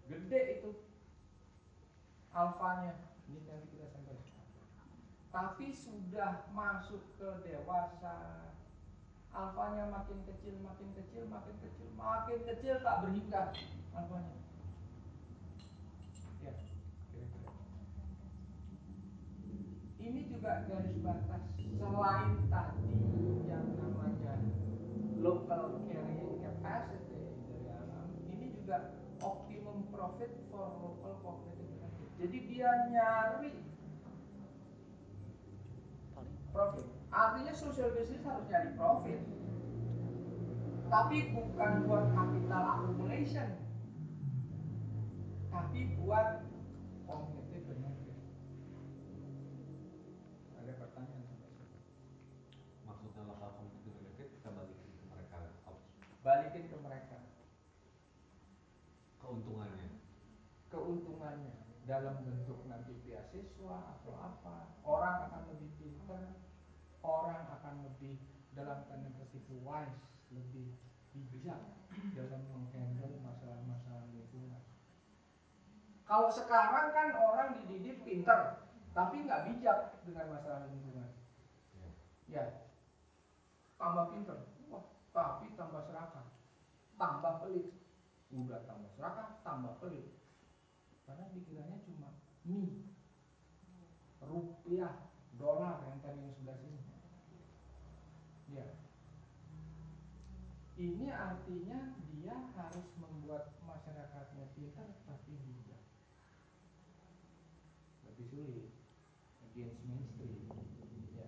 [0.05, 0.71] gede itu
[2.35, 2.95] alfanya.
[3.25, 4.21] Ini nanti kita sampai.
[5.33, 8.53] Tapi sudah masuk ke dewasa,
[9.35, 13.43] alfanya makin kecil, makin kecil, makin kecil, makin kecil tak berhingga
[13.97, 14.37] alfanya.
[16.45, 16.55] Ya.
[19.99, 22.95] Ini juga garis batas selain tadi
[23.51, 24.35] yang namanya
[25.19, 32.11] local carrying capacity dari alam, ini juga optimum profit for local cognitive benefit.
[32.25, 33.53] Jadi dia nyari
[36.57, 36.89] profit.
[37.13, 39.21] Artinya social business harus nyari profit.
[40.89, 43.61] Tapi bukan buat capital accumulation.
[45.53, 46.49] Tapi buat
[47.05, 48.17] cognitive benefit.
[50.65, 51.29] Ada pertanyaan?
[52.89, 55.37] Maksudnya lokal benefit kita balikin ke mereka
[56.25, 57.21] Balikin ke mereka
[59.21, 59.93] keuntungannya.
[60.75, 61.24] keuntungannya
[61.85, 64.77] dalam bentuk nanti beasiswa atau apa.
[64.85, 66.37] Orang akan lebih pintar,
[67.05, 68.21] orang akan lebih
[68.57, 70.01] dalam tanda kutip wise,
[70.33, 70.77] lebih
[71.13, 71.61] bijak
[72.17, 74.63] dalam menghandle masalah-masalah lingkungan.
[76.05, 81.11] Kalau sekarang kan orang dididik pintar, tapi nggak bijak dengan masalah lingkungan.
[81.77, 81.89] Ya.
[82.25, 82.45] Ya,
[83.85, 84.39] tambah pinter
[84.73, 86.27] wah tapi tambah serakah
[86.97, 87.69] tambah pelit
[88.33, 90.14] udah tambah serakah tambah pelit
[91.35, 92.09] karena pikirannya cuma
[92.47, 92.87] mie
[94.23, 96.79] rupiah dolar yang tadi yang sebelah sini.
[98.55, 98.67] Ya
[100.79, 105.83] ini artinya dia harus membuat masyarakatnya pintar tapi bijak.
[108.07, 108.71] Lebih sulit
[109.51, 110.39] against mainstream.
[111.19, 111.27] Ya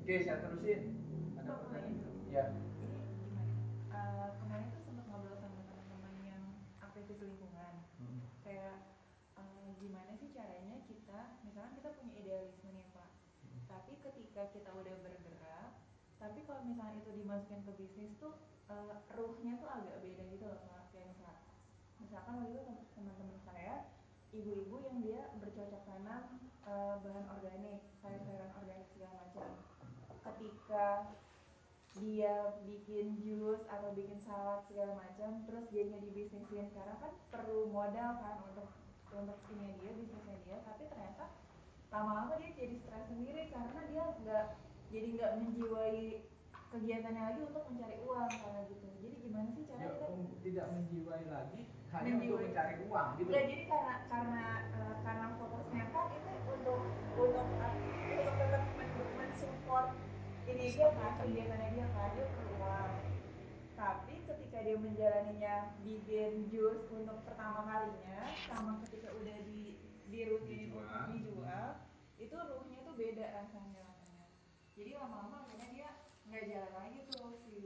[0.00, 1.04] oke saya terusin
[1.36, 2.32] ada Pak, mau nanya pertanyaan dulu.
[2.32, 3.52] ya Ini gimana?
[3.92, 6.44] Eh, kemarin tuh sempat ngobrol sama teman-teman yang
[6.80, 7.74] aktivis lingkungan.
[8.00, 8.24] Hmm.
[8.40, 8.76] Kayak
[9.38, 13.10] eh, gimana sih caranya kita, misalkan kita punya idealisme nih Pak.
[13.42, 13.60] Hmm.
[13.66, 13.92] Tapi
[14.32, 15.76] ketika kita udah bergerak,
[16.16, 18.32] tapi kalau misalnya itu dimasukin ke bisnis tuh
[18.72, 20.88] eh, ruhnya tuh agak beda gitu loh Pak.
[20.88, 21.44] Kayak misalkan,
[22.00, 23.92] misalkan waktu itu tem- teman-teman saya
[24.32, 29.48] ibu-ibu yang dia bercocok tanam eh, bahan organik, sayur-sayuran organik segala macam.
[30.24, 31.12] Ketika
[32.00, 38.16] dia bikin jus atau bikin salad segala macam terus dianya dibisnisin karena kan perlu modal
[38.16, 38.72] kan untuk
[39.12, 41.28] untuk ini dia bisnisnya dia tapi ternyata
[41.92, 44.46] lama-lama dia jadi stres sendiri karena dia nggak
[44.88, 46.00] jadi nggak menjiwai
[46.68, 50.66] kegiatannya lagi untuk mencari uang karena gitu jadi gimana sih cara Ya, kita um, tidak
[50.72, 51.60] menjiwai lagi
[51.92, 52.44] hanya untuk Menjiwai.
[52.48, 56.80] mencari uang gitu Enggak, jadi karena karena eh, karena fokusnya kan itu untuk
[57.14, 57.74] untuk eh,
[58.16, 58.62] untuk tetap
[59.12, 59.86] mensupport
[60.42, 62.92] ini dia kan kegiatannya dia kan dia perlu uang
[63.74, 68.16] tapi ketika dia menjalaninya bikin jus untuk pertama kalinya
[68.46, 69.76] sama ketika udah di
[70.06, 70.84] dirutinin Dijual.
[70.84, 71.68] untuk dijual
[72.22, 73.82] itu ruhnya tuh beda rasanya
[74.72, 75.88] jadi lama-lama akhirnya dia
[76.26, 77.56] nggak jalan lagi tuh si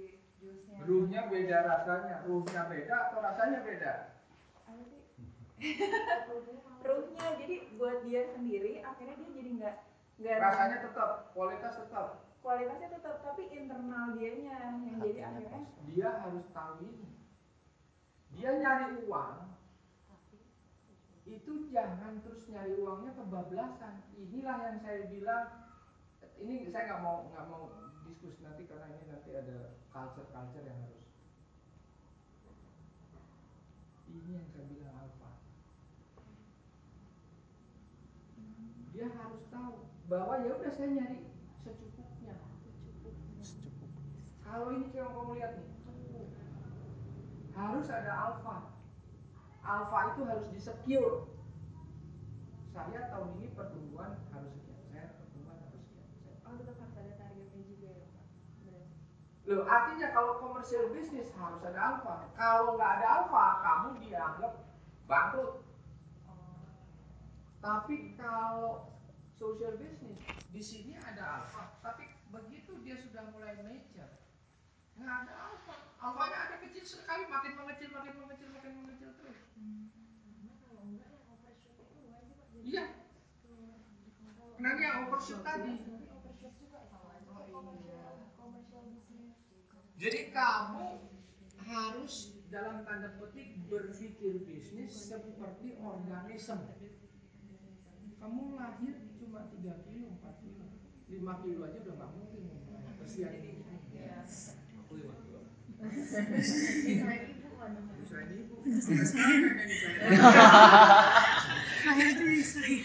[0.42, 0.78] jusnya.
[0.82, 2.16] Ruhnya beda rasanya.
[2.26, 3.92] Ruhnya beda atau rasanya beda?
[4.66, 5.02] Apa sih.
[6.86, 9.76] Ruhnya jadi buat dia sendiri akhirnya dia jadi nggak
[10.16, 12.07] nggak rasanya tetap kualitas tetap.
[12.42, 15.86] Kualitasnya tetap tapi internal dianya yang jadi Hatinya akhirnya kosong.
[15.90, 17.09] dia harus tahu ini.
[18.36, 19.34] Dia nyari uang
[21.27, 24.07] itu jangan terus nyari uangnya kebablasan.
[24.14, 25.47] Inilah yang saya bilang
[26.39, 27.64] ini saya nggak mau nggak mau
[28.07, 31.05] diskusi nanti karena ini nanti ada culture culture yang harus
[34.07, 35.31] ini yang saya bilang alpha
[38.95, 41.27] dia harus tahu bahwa ya udah saya nyari
[41.61, 42.39] secukupnya.
[43.43, 43.91] Secukupnya.
[44.47, 45.68] Kalau ini yang kamu lihat nih
[47.57, 48.76] harus ada alpha
[49.66, 51.26] alpha itu harus disecure
[52.70, 57.12] saya tahun ini pertumbuhan harus sekian saya pertumbuhan harus sekian saya oh tetap harus ada
[57.18, 58.24] targetnya juga ya pak
[59.46, 62.26] Loh, artinya kalau komersial bisnis harus ada alfa.
[62.34, 64.52] Kalau nggak ada alfa, kamu dianggap
[65.06, 65.62] bangkrut.
[66.26, 66.66] oh
[67.62, 68.90] Tapi kalau
[69.38, 70.18] social business,
[70.50, 71.78] di sini ada alfa.
[71.78, 74.18] Tapi begitu dia sudah mulai mature,
[74.98, 75.74] nggak ada alfa.
[76.02, 79.38] Alfanya ada kecil sekali, makin mengecil, makin mengecil, makin mengecil terus.
[79.54, 82.55] karena kalau enggak yang overshoot itu bukan sih pak jadi Iya.
[82.55, 82.55] Nah, ini yang overshoot tadi.
[82.55, 82.84] Tapi overshoot juga sama aja Oh, kayak iya.
[84.58, 86.06] komersial komersial bisnis
[89.96, 91.00] Jadi kamu
[91.64, 96.68] harus dalam tanda petik berpikir bisnis seperti organisme.
[98.20, 100.66] Kamu lahir cuma 3 kilo, 4 kilo,
[101.08, 102.42] 5 kilo aja udah nggak mungkin
[103.00, 103.64] kesian ini.
[104.84, 105.40] Aku 5 kilo.
[111.86, 112.82] Yang nyusahin.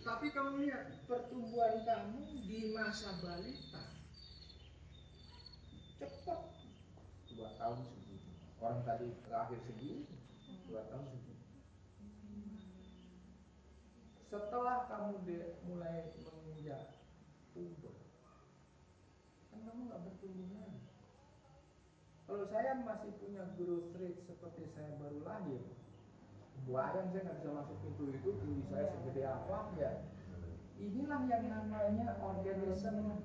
[0.00, 3.94] Tapi kamu lihat pertumbuhan kamu di masa balita
[5.98, 6.40] cepat
[7.30, 8.30] dua tahun segini.
[8.60, 10.06] Orang tadi lahir segini,
[10.66, 11.46] dua tahun segini.
[14.30, 17.02] Setelah kamu de- mulai menginjak
[17.50, 17.98] puber,
[19.50, 20.69] kan kamu nggak bertumbuh lagi.
[22.30, 25.66] Kalau saya masih punya growth rate seperti saya baru lahir,
[26.62, 30.06] bayang saya nggak bisa masuk pintu itu, tinggi saya segede apa, ya.
[30.78, 33.18] Inilah yang namanya organisme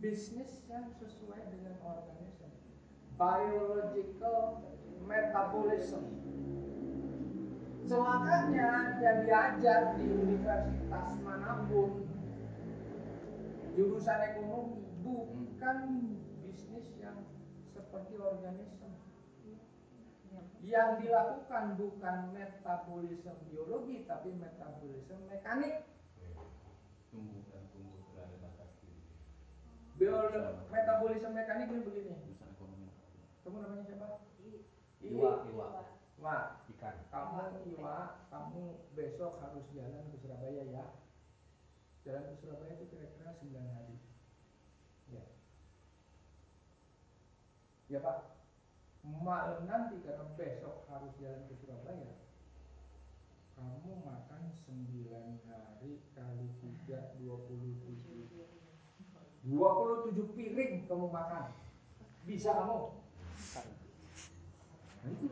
[0.00, 2.48] bisnis yang sesuai dengan organisme.
[3.20, 4.72] Biological
[5.04, 6.04] metabolism.
[7.84, 12.08] Celakanya yang diajar di universitas mana pun
[13.76, 15.78] jurusan ekonomi bukan
[16.40, 17.20] bisnis yang
[17.90, 18.86] seperti organisme.
[20.62, 25.90] Yang dilakukan bukan metabolisme biologi tapi metabolisme mekanik.
[27.10, 29.02] tumbuh dan tumbuh berada batas diri
[30.70, 32.14] metabolisme mekanik ini begini.
[33.42, 34.22] Kamu namanya siapa?
[35.02, 35.66] Iwa, Iwa.
[36.22, 38.62] Wah, ikan kamu Iwa, kamu
[38.94, 40.86] besok harus jalan ke Surabaya ya.
[42.06, 43.98] Jalan ke Surabaya itu kira-kira 9 hari.
[47.90, 48.18] Ya Pak.
[49.02, 52.20] Malam nanti karena besok harus jalan ke Surabaya
[53.60, 56.48] kamu makan 9 hari kali
[56.88, 58.40] 3 27
[59.44, 61.52] 27 piring kamu makan.
[62.24, 62.96] Bisa kamu.
[65.00, 65.28] Nah itu.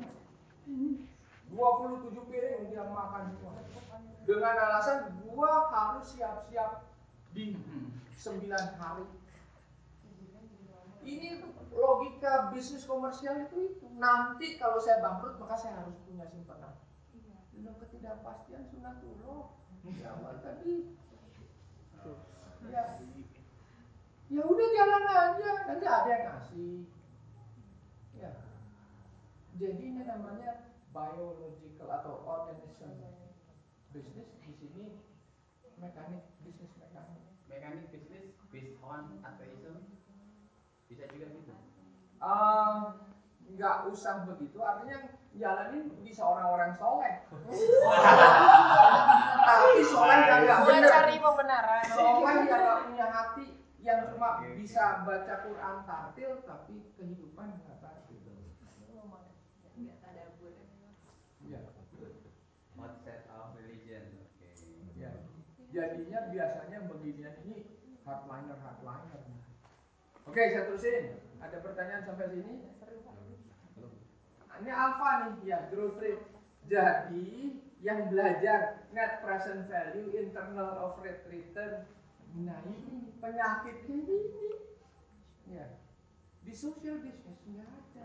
[1.56, 3.64] 27 piring dia makan semua.
[4.28, 6.84] Dengan alasan gua harus siap-siap
[7.32, 7.56] di
[8.20, 8.44] 9
[8.76, 9.08] hari.
[11.08, 11.40] Ini
[11.72, 16.76] logika bisnis komersial itu itu nanti kalau saya bangkrut maka saya harus punya simpanan.
[17.58, 19.52] Dalam ketidakpastian sunatullah.
[19.82, 20.94] Di awal tadi.
[22.68, 22.84] Ya.
[24.28, 26.74] Ya udah jalan aja nanti ada yang ngasih.
[28.16, 28.30] Ya.
[29.56, 32.92] Jadi ini namanya biological atau organism
[33.90, 34.84] bisnis di sini
[35.80, 37.24] mekanik bisnis mekanik.
[37.48, 39.82] Mekanik bisnis based on atheism.
[40.88, 41.47] Bisa juga gitu.
[43.48, 44.98] Nggak usah begitu artinya
[45.34, 47.14] jalanin bisa orang-orang soleh
[49.46, 51.82] tapi soleh yang nggak benar Mencari pembenaran.
[51.86, 53.46] soleh yang nggak punya hati
[53.78, 58.18] yang cuma bisa baca Quran tartil tapi kehidupan nggak tartil
[59.78, 60.54] Nggak tadabur.
[61.46, 61.60] ya,
[62.74, 64.10] What set of religion?
[64.26, 64.50] Oke.
[64.98, 65.14] ya.
[65.70, 69.22] jadinya biasanya beginian ini hardliner hardliner
[70.26, 71.04] oke saya terusin
[71.38, 72.54] ada pertanyaan sampai sini?
[74.58, 76.26] Ini alpha nih ya growth rate.
[76.66, 81.86] Jadi yang belajar net present value internal of rate return
[82.36, 84.50] nah ini penyakitnya ini
[85.48, 85.66] ya.
[86.44, 88.04] Di social business nggak ada.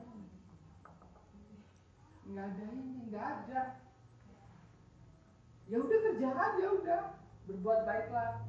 [2.29, 3.61] Nggak ada ini nggak ada.
[5.67, 7.03] Ya udah kerja aja udah.
[7.49, 8.47] Berbuat baiklah.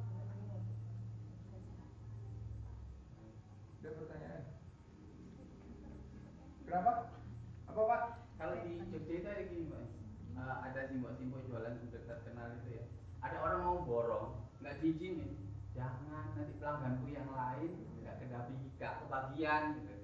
[3.81, 4.34] Ada pertanyaan
[6.65, 6.91] berapa
[7.65, 8.01] apa pak
[8.35, 9.83] Kalau di Jogja itu ada gini mbak,
[10.35, 12.83] Eh, ada simbol-simbol jualan udah terkenal itu ya.
[13.23, 14.27] Ada orang mau borong,
[14.59, 15.31] nggak diizinin.
[15.71, 17.71] Jangan nanti pelangganku yang lain
[18.03, 19.95] nggak kedapi nggak kebagian gitu.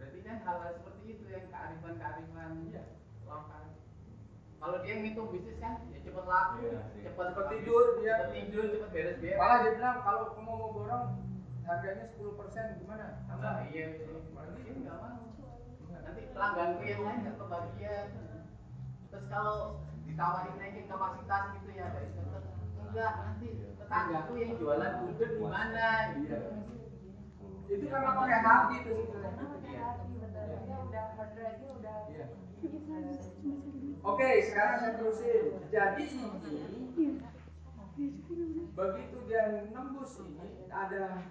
[0.00, 2.82] Berarti kan hal-hal seperti itu yang kearifan-kearifan Iya.
[3.22, 3.62] lokal.
[4.56, 6.80] Kalau dia ngitung bisnis kan ya cepet laku, Iya.
[7.04, 8.14] cepet Cepet tidur, dia.
[8.16, 9.36] cepet tidur, cepet beres-beres.
[9.36, 11.04] malah dia bilang kalau kamu mau borong
[11.62, 14.16] harganya 10% gimana tambah Nah, iya, iya.
[14.32, 15.29] Malah Dia nggak mau.
[16.10, 16.16] Iya.
[16.18, 18.06] nanti pelangganku yang lain nggak kebagian
[19.10, 19.58] terus kalau
[20.06, 22.42] ditawarin naikin kapasitas gitu ya dari dokter
[22.82, 23.48] enggak nanti
[23.78, 25.86] tetanggaku yang jualan gudeg gimana
[26.18, 26.38] gitu
[27.70, 27.78] Iya.
[27.78, 30.42] itu karena pakai hati itu sebetulnya Karena pakai hati betul.
[30.66, 32.26] Dia udah hard rate-nya udah Iya.
[34.02, 35.44] Oke, sekarang saya terusin.
[35.70, 37.06] Jadi ini
[38.74, 41.22] begitu dia nembus ini ada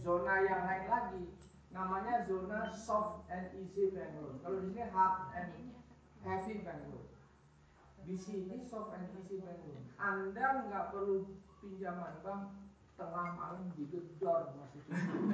[0.00, 1.22] zona yang lain lagi.
[1.68, 4.40] Namanya zona soft and easy bank loan.
[4.40, 5.52] Kalau di sini hard and
[6.24, 7.06] heavy bank loan.
[8.08, 9.84] Di sini soft and easy bank loan.
[10.00, 11.28] Anda nggak perlu
[11.60, 12.56] pinjaman bank
[12.98, 14.82] tengah malam digedor masih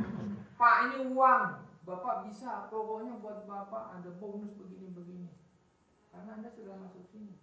[0.60, 5.32] Pak ini uang, Bapak bisa, pokoknya buat Bapak ada bonus begini-begini.
[6.12, 7.34] Karena Anda sudah masuk sini.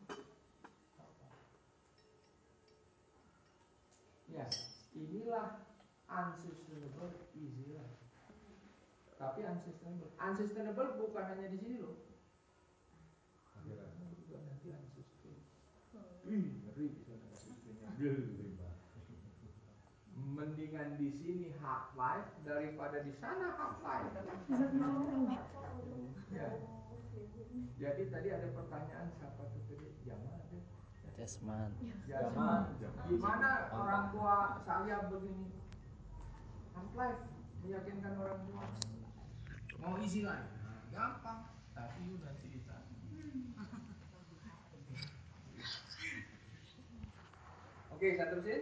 [4.32, 4.48] Ya,
[4.96, 5.68] inilah
[6.08, 7.21] unsustainable.
[9.22, 10.10] Tapi unsustainable.
[10.18, 11.94] Unsustainable bukan hanya di sini loh.
[13.62, 13.86] Juga
[14.50, 16.26] nanti unsustainable.
[16.26, 18.74] Ih, ngeri di sana unsustainable.
[20.22, 24.10] Mendingan di sini hard life daripada di sana hard life.
[26.34, 26.50] Ya.
[27.78, 29.86] Jadi tadi ada pertanyaan siapa tuh tadi?
[30.02, 30.60] Jamal ada.
[31.18, 31.70] Jasman
[32.10, 32.74] Jamal.
[33.06, 35.54] Gimana orang tua saya begini?
[36.74, 37.22] Hard life
[37.62, 38.66] meyakinkan orang tua.
[39.82, 40.46] Mau isi life?
[40.62, 41.50] Nah, gampang.
[41.74, 42.98] Tapi you nanti ditanya.
[47.90, 48.62] Oke, saya terusin.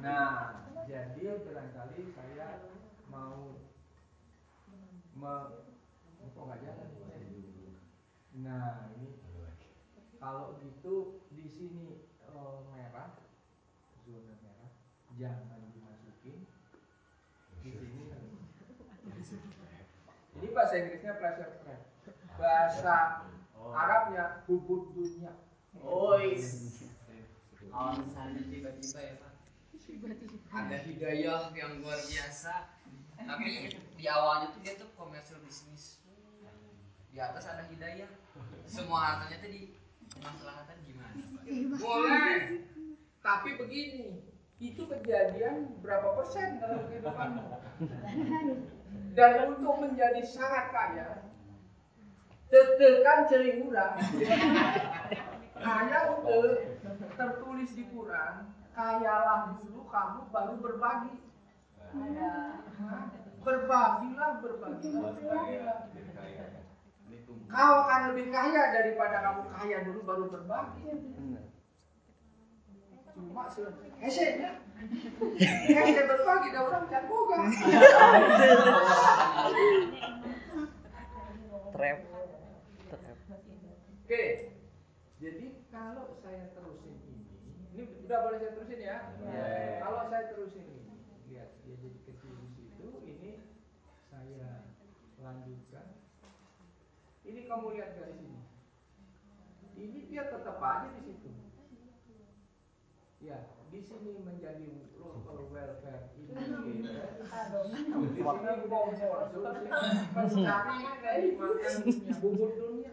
[0.00, 2.64] Nah, jadi barangkali saya
[3.12, 3.60] mau
[5.12, 5.34] me,
[6.32, 6.88] kok nggak jalan?
[8.40, 9.20] Nah, ini
[10.16, 13.12] kalau gitu di sini eh, merah,
[14.08, 14.72] zona merah,
[15.20, 16.48] jangan dimasukin.
[17.60, 18.08] Di sini
[20.50, 21.80] ini bahasa Inggrisnya pressure trap.
[22.34, 22.96] Bahasa
[23.54, 25.30] Arabnya hubud dunia.
[25.78, 26.18] oh
[27.70, 29.32] kalau misalnya tiba-tiba ya pak
[30.50, 32.66] ada hidayah yang luar biasa
[33.14, 36.02] tapi di awalnya tuh dia tuh komersial bisnis
[37.14, 38.10] di atas ada hidayah
[38.66, 39.62] semua hartanya tuh di
[40.18, 41.42] kemaslahatan gimana Pak?
[41.78, 42.38] Boleh.
[43.22, 44.26] Tapi begini,
[44.58, 47.44] itu kejadian berapa persen dalam kehidupanmu?
[49.10, 51.26] Dan untuk menjadi sangat kaya,
[52.46, 53.98] tetekan ceri urang.
[55.60, 56.56] Hanya untuk
[57.18, 61.20] tertulis di Quran, kayalah dulu kamu baru berbagi.
[63.44, 65.12] Berbagilah, berbagilah.
[67.50, 70.86] Kau akan lebih kaya daripada kamu kaya dulu baru berbagi.
[73.10, 73.50] Cuma
[74.80, 75.80] hesenya.
[75.84, 77.36] Hese berbagi, dah orang jangan boga.
[81.70, 81.98] Trap.
[84.04, 84.24] Oke.
[85.20, 87.28] Jadi kalau saya terusin ini,
[87.76, 88.98] ini udah boleh saya terusin ya?
[89.20, 89.84] Iya.
[89.84, 90.96] Kalau saya terusin ini,
[91.28, 93.44] lihat dia jadi kecil di situ, ini
[94.08, 94.64] saya
[95.20, 95.92] lanjutkan.
[97.20, 98.40] Ini kamu lihat garis ini.
[99.76, 101.28] Ini dia tetap aja di situ.
[103.20, 106.66] Ya, di sini menjadi local welfare indicator.
[106.66, 106.90] Di sini
[109.30, 109.62] zone,
[110.10, 112.90] mencari dari makan dunia, bubur dunia.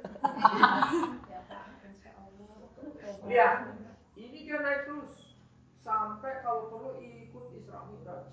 [3.26, 3.54] Lihat,
[4.22, 5.42] ini dia naik terus
[5.82, 8.24] sampai kalau perlu ikut Isra Mi'raj.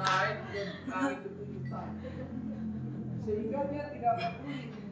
[0.00, 2.08] naik ke langit ketujuh tadi.
[3.28, 4.85] Sehingga dia tidak peduli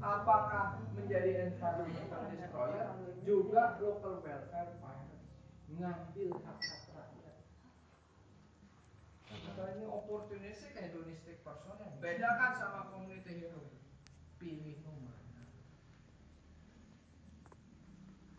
[0.00, 2.88] apakah menjadi environmental destroyer
[3.20, 5.28] juga local welfare finance
[5.76, 7.38] ngambil hak-hak rakyat.
[9.30, 11.92] Maka ini opportunistic hedonistic personal.
[12.00, 13.70] Bedakan sama community hero.
[14.40, 15.14] Pilih nomor.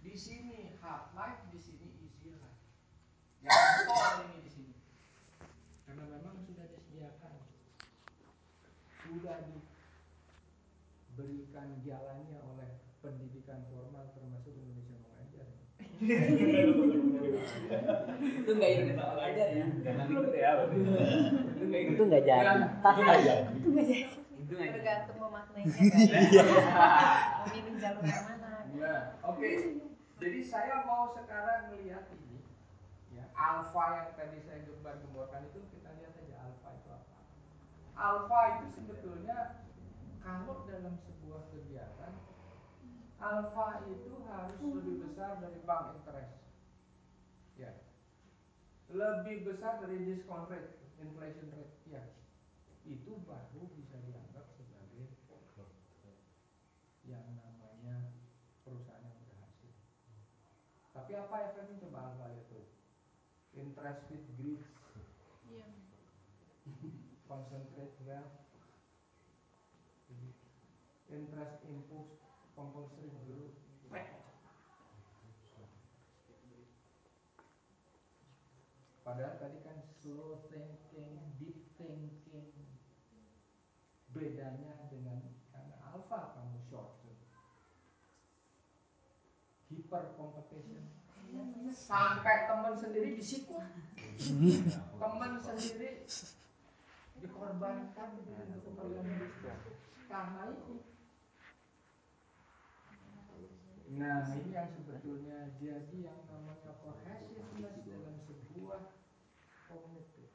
[0.01, 2.61] Di sini hard life, di sini easy life.
[3.45, 4.75] Jangan tol ini di sini.
[5.85, 7.37] Karena memang sudah disediakan.
[9.05, 9.37] Sudah
[11.61, 12.69] diberikan jalannya oleh
[13.05, 15.45] pendidikan formal termasuk Indonesia mengajar.
[18.41, 19.65] Itu nggak ingat aja ya.
[19.85, 20.51] Jangan ikut ya.
[21.93, 22.65] Itu nggak jadi.
[22.81, 23.45] Itu nggak jadi.
[23.53, 24.17] Itu nggak ingat.
[24.51, 25.69] tergantung memaknainya
[26.41, 28.49] kan memilih jalur yang mana
[28.81, 29.49] Nah, oke.
[30.21, 32.41] Jadi saya mau sekarang melihat ini,
[33.13, 37.19] ya, alfa yang tadi saya gembar-gemborkan itu kita lihat aja alfa itu apa.
[37.95, 39.65] Alfa itu sebetulnya
[40.21, 41.20] kalau dalam sebuah
[41.51, 42.13] kegiatan,
[43.21, 46.35] alfa itu harus lebih besar dari bank interest.
[47.55, 47.71] Ya.
[48.91, 51.75] Lebih besar dari discount rate, inflation rate.
[51.87, 52.03] Ya.
[52.83, 55.05] Itu baru bisa dianggap sebagai
[57.05, 58.13] yang namanya
[58.65, 59.73] perusahaan yang berhasil.
[60.91, 62.65] Tapi apa efeknya coba alfa tuh.
[63.51, 64.63] Interest with greed,
[67.27, 68.40] concentrate wealth,
[71.11, 72.17] interest impulse,
[72.55, 73.61] compulsory growth.
[79.01, 82.53] Padahal tadi kan slow thinking, deep thinking.
[84.13, 87.19] Bedanya dengan karena alpha kamu short term.
[89.67, 90.85] Hyper competition.
[91.75, 93.63] Sampai teman sendiri disikut.
[94.95, 96.07] teman sendiri
[97.19, 99.05] dikorbankan untuk keperluan.
[100.07, 100.90] Karena itu.
[104.01, 108.81] Nah ini yang sebetulnya jadi yang namanya cohesiveness dalam sebuah
[109.69, 110.33] komunitas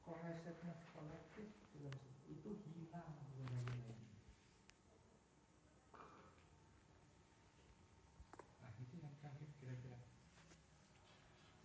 [0.00, 3.92] cohesiveness kolektif dalam se- itu hilang ini.
[8.64, 10.00] Nah itu yang terakhir kira-kira.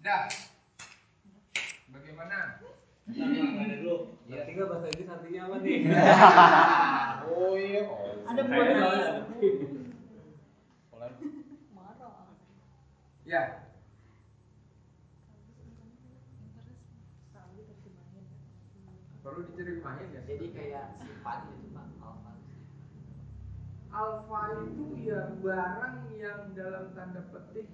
[0.03, 0.27] Dah.
[1.95, 2.59] Bagaimana?
[3.07, 4.19] Ada dulu.
[4.27, 4.43] Iya.
[4.67, 5.77] Bahasa Inggris artinya apa nih?
[7.37, 7.85] Oh iya.
[8.25, 9.86] ada buat
[13.27, 13.67] Ya.
[19.19, 20.21] Perlu diterjemahin ya.
[20.23, 22.31] Jadi kayak sifat gitu pak, alfa.
[23.91, 27.67] Alfa itu ya barang yang dalam tanda petik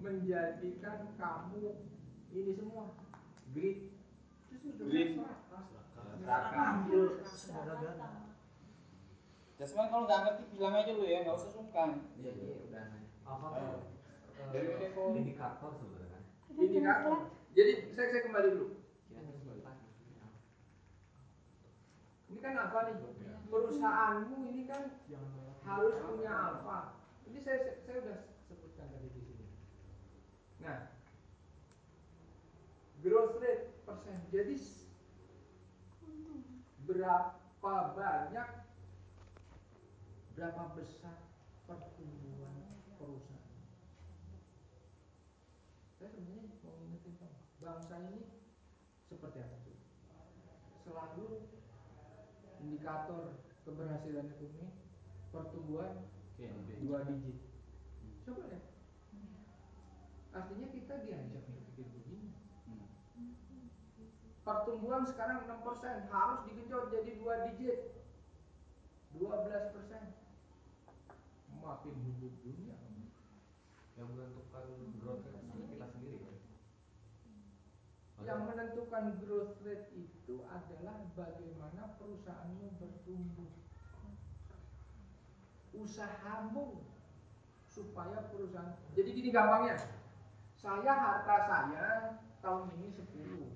[0.00, 1.84] menjadikan kamu
[2.32, 2.96] ini semua
[3.52, 3.92] greed
[4.64, 5.20] Greed.
[6.24, 6.68] Serakah.
[9.54, 11.90] Jasman kalau nggak ngerti bilang aja lu ya, nggak usah sungkan.
[12.18, 12.84] Jadi udah
[13.28, 13.93] Apa tuh?
[14.52, 15.14] Dari kok?
[15.14, 16.22] Indikator sebenarnya kan.
[16.58, 17.16] Indikator.
[17.54, 18.66] Jadi saya saya kembali dulu.
[19.06, 19.76] kira sifat.
[22.28, 22.96] Ini kan apa nih?
[23.48, 24.82] Perusahaanmu ini kan
[25.64, 26.98] harus punya alfa.
[27.30, 28.18] Ini saya saya, saya udah
[28.50, 29.46] sebutkan tadi di sini.
[30.60, 30.92] Nah,
[33.00, 34.18] growth rate persen.
[34.34, 34.56] Jadi
[36.84, 38.48] berapa banyak
[40.34, 41.16] berapa besar
[41.64, 43.54] pertumbuhan perusahaan?
[46.04, 48.28] Saya sebenarnya mau ngingetin kamu, bangsa ini
[49.08, 49.72] seperti apa sih?
[50.84, 51.48] Selalu
[52.60, 54.68] indikator keberhasilan ekonomi
[55.32, 56.04] pertumbuhan
[56.84, 57.40] dua digit.
[58.28, 58.68] Coba lihat.
[60.36, 62.36] Artinya kita diajak berpikir begini.
[64.44, 67.80] Pertumbuhan sekarang 6% harus digenjot jadi dua digit.
[69.16, 70.12] 12 persen.
[71.64, 72.76] Makin hidup dunia.
[73.94, 74.66] yang menentukan
[74.98, 76.36] growth rate itu kita sendiri kan
[78.24, 83.52] Yang menentukan growth rate itu adalah bagaimana perusahaanmu bertumbuh.
[85.76, 86.80] Usahamu
[87.68, 88.72] supaya perusahaan.
[88.96, 89.76] Jadi gini gampangnya.
[90.56, 91.86] Saya harta saya
[92.40, 93.52] tahun ini 10.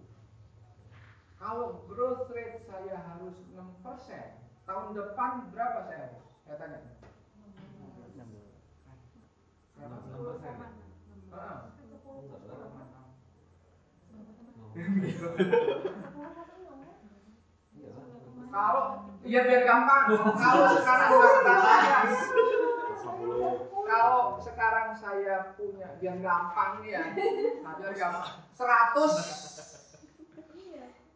[1.40, 3.64] Kalau growth rate saya harus 6%,
[4.68, 6.24] tahun depan berapa saya harus?
[6.44, 6.80] Saya tanya.
[9.78, 10.66] Berapa?
[11.28, 11.70] enam
[12.38, 12.77] persen
[14.78, 14.86] iya
[18.48, 20.04] Kalau ya biar gampang.
[20.16, 22.06] Kalau sekarang saya
[23.88, 27.02] kalau sekarang saya punya biar gampang nih ya.
[27.82, 28.46] Biar gampang.
[28.54, 29.58] 100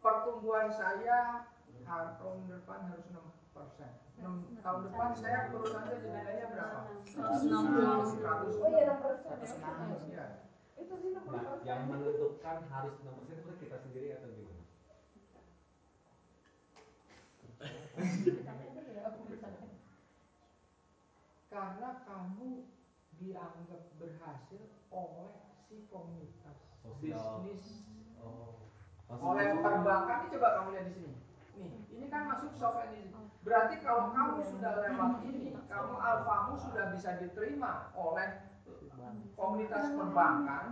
[0.03, 1.47] pertumbuhan saya
[1.87, 3.23] tahun depan harus 6
[3.55, 4.03] persen.
[4.63, 6.79] tahun depan saya perusahaan saya nilainya berapa?
[7.03, 7.43] 100
[8.63, 9.31] Oh iya 6%.
[9.31, 10.43] 100 ya.
[10.77, 11.29] Itu sih 6%.
[11.29, 14.61] nah yang menentukan harus 6% itu kita sendiri atau gimana
[21.53, 22.65] Karena kamu
[23.21, 25.31] dianggap berhasil oleh
[25.69, 27.45] si komunitas Sosial.
[27.45, 27.85] bisnis
[28.17, 28.57] oh
[29.21, 31.13] oleh perbankan ini coba kamu lihat di sini.
[31.53, 33.05] Nih, ini kan masuk soft ini.
[33.43, 38.41] Berarti kalau kamu sudah lewat ini, kamu alfamu sudah bisa diterima oleh
[39.35, 40.67] komunitas perbankan.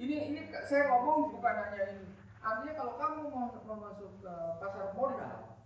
[0.00, 2.06] Ini ini saya ngomong bukan hanya ini.
[2.40, 5.60] Artinya kalau kamu mau, mau masuk ke pasar modal,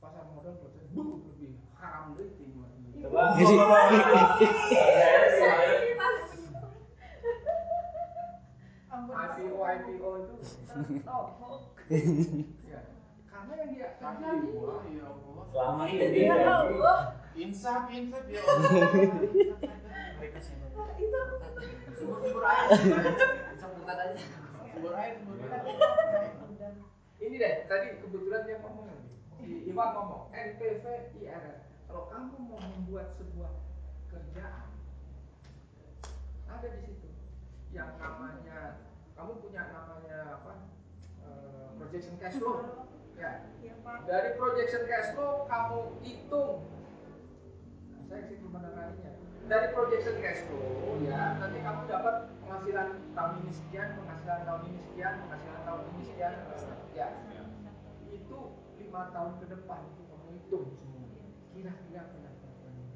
[0.00, 2.54] pasar modal saya buh, lebih haram rating.
[9.14, 10.34] IPO IPO itu
[12.64, 12.80] ya
[13.28, 15.44] karena yang dia karena Wah, ya Allah.
[15.52, 16.26] Selamat Ya ini.
[17.34, 18.70] Insaf, insaf ya Allah.
[21.94, 22.68] Subur-subur air.
[22.70, 24.22] Bisa bukan aja.
[24.74, 25.64] Sumber air, sumber air.
[27.24, 28.84] ini deh tadi kebetulan dia ngomong
[29.40, 30.84] Iwan ngomong NPV
[31.16, 31.56] IRR
[31.88, 33.48] kalau kamu mau membuat sebuah
[34.12, 34.68] kerjaan
[36.44, 37.08] ada di situ
[37.72, 38.76] yang namanya
[39.16, 40.52] kamu punya namanya apa
[41.24, 42.60] eh, projection cash flow
[43.16, 44.04] ya Iya Pak.
[44.04, 46.68] dari projection cash flow kamu hitung
[49.44, 54.78] dari projection cash flow ya nanti kamu dapat penghasilan tahun ini sekian penghasilan tahun ini
[54.88, 57.08] sekian penghasilan tahun ini sekian eh, ya.
[58.08, 58.38] Itu
[58.80, 61.02] lima tahun ke depan itu kamu hitung semua
[61.54, 62.86] kira-kira pendapatannya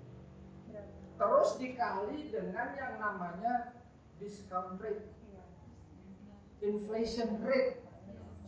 [1.18, 3.78] terus dikali dengan yang namanya
[4.18, 5.06] discount rate.
[6.58, 7.78] Inflation rate.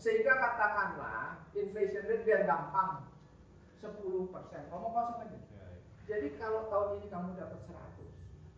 [0.01, 3.07] Sehingga katakanlah inflation rate biar gampang.
[3.79, 4.27] 10%
[4.71, 5.50] ngomong kosong aja.
[6.11, 8.03] Jadi kalau tahun ini kamu dapat 100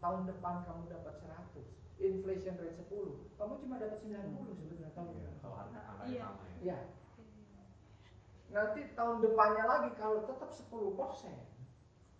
[0.00, 1.60] tahun depan kamu dapat 100
[2.00, 4.16] inflation rate 10 kamu cuma dapat 90
[4.48, 6.24] sebetulnya tahun Iya, depan kalau harga Iya.
[6.24, 6.78] sama ya ya
[8.52, 10.96] nanti tahun depannya lagi kalau tetap 10%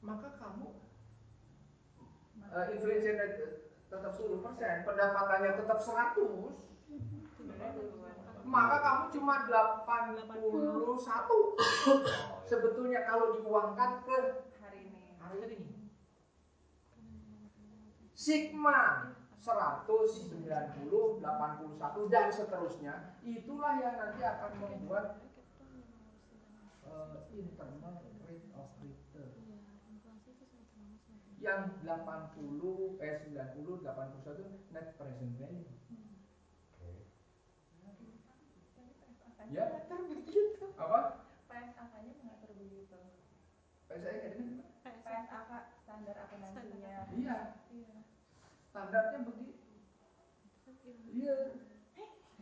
[0.02, 0.68] maka kamu
[2.46, 3.50] uh, inflation rate eh,
[3.88, 4.40] tetap 10%
[4.84, 6.52] pendapatannya tetap 100
[8.44, 10.68] maka kamu cuma 81 Oh,
[10.98, 12.04] iya.
[12.44, 14.18] sebetulnya kalau diuangkan ke
[18.22, 19.10] sigma
[19.42, 20.46] 190
[21.18, 25.26] 81 dan seterusnya itulah yang nanti akan membuat
[26.86, 29.34] uh, internal rate of return.
[31.42, 35.66] Yang 80 eh 90 81 net present value.
[36.78, 37.10] Oke.
[39.50, 39.66] ya.
[39.90, 41.26] Begitu apa?
[41.50, 42.94] PSAK-nya mengatur begitu.
[43.90, 44.30] Saya
[45.12, 47.52] standar akuntansinya iya.
[47.68, 47.96] Iya.
[48.72, 49.52] Standarnya begitu.
[51.12, 51.36] Iya.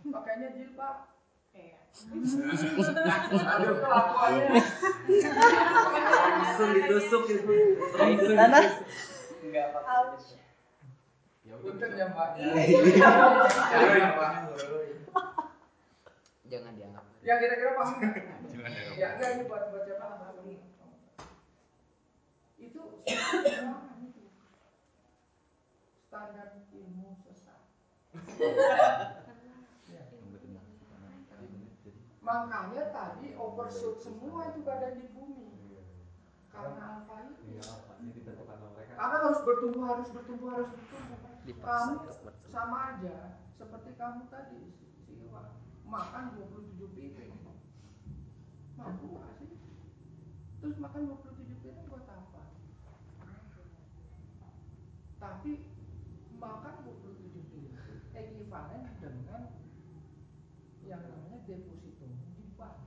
[0.07, 1.11] Pakainya jilbab.
[1.51, 1.83] Iya.
[3.75, 4.63] Kelakuannya
[6.31, 7.55] Langsung ditusuk itu.
[7.91, 8.67] ikutan ah
[9.41, 10.15] Enggak apa-apa.
[11.43, 11.67] ya udah.
[11.75, 11.99] Punten bisa.
[11.99, 12.31] ya mbak.
[16.51, 17.05] Jangan dianggap.
[17.27, 17.95] ya kira-kira paham?
[17.99, 18.91] Jangan ya.
[18.95, 20.07] ya enggak ini buat buat siapa?
[20.39, 20.70] Itu
[26.11, 27.63] standar itu ilmu sesat.
[29.89, 30.05] Ya.
[32.21, 35.49] Makanya tadi overshoot semua itu keadaan di bumi.
[36.51, 37.31] Karena apa
[38.03, 38.45] dibentuk
[39.01, 41.17] karena harus bertumbuh, harus bertumbuh, harus bertumbuh.
[41.65, 41.95] Kamu
[42.53, 44.61] sama aja seperti kamu tadi
[45.07, 45.57] si Iwa
[45.89, 47.33] makan 27 piring.
[48.77, 49.57] Mampu gak sih?
[50.61, 52.43] Terus makan 27 piring buat apa?
[55.21, 55.53] Tapi
[56.41, 57.77] makan 27 piring
[58.17, 59.43] ekivalen dengan
[60.81, 62.83] yang namanya deposito di bank.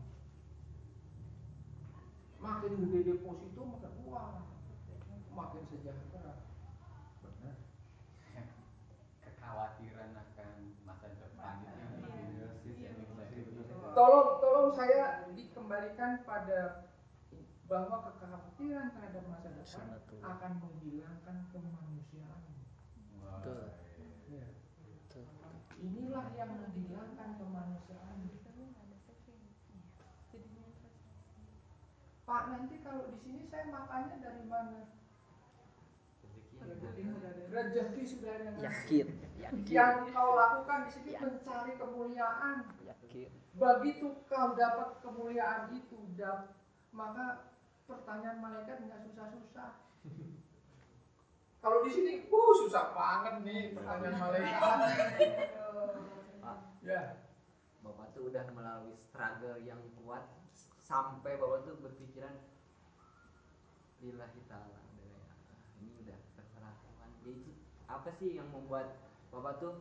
[2.44, 4.44] Makin gede deposito makin wah,
[5.32, 6.44] makin sejahtera.
[7.24, 7.56] Benar.
[9.24, 10.50] kekhawatiran akan
[10.84, 11.78] masa depan itu
[12.12, 13.94] Iya Iya, benar.
[13.94, 16.90] Tolong, tolong saya dikembalikan pada
[17.70, 19.88] bahwa kekhawatiran terhadap masa depan
[20.20, 22.44] akan menghilangkan kemanusiaan.
[23.16, 23.64] Betul.
[24.28, 24.46] Ya.
[24.84, 25.26] Betul.
[25.80, 28.34] Inilah yang menghilangkan kemanusiaan.
[32.24, 34.88] Pak, nanti kalau di sini saya makannya dari mana?
[37.54, 38.50] Rezeki sudah ada.
[38.58, 39.08] Yakin,
[39.38, 42.58] yakin, Yang kau lakukan di sini mencari kemuliaan.
[42.82, 43.30] yakin.
[43.54, 46.56] Begitu kau dapat kemuliaan itu, dap-
[46.90, 47.52] maka
[47.84, 49.72] pertanyaan malaikat nggak susah-susah.
[51.60, 54.78] Kalau di sini, uh susah banget nih pertanyaan malaikat.
[56.40, 57.24] Pak, Ya,
[57.80, 60.24] Bapak tuh udah melalui struggle yang kuat
[60.84, 62.36] sampai Bapak tuh berpikiran
[64.04, 65.20] lillahi ta'ala ya,
[65.80, 67.10] ini udah terserah Tuhan.
[67.24, 67.52] Ya itu
[67.88, 69.00] apa sih yang membuat
[69.32, 69.80] Bapak tuh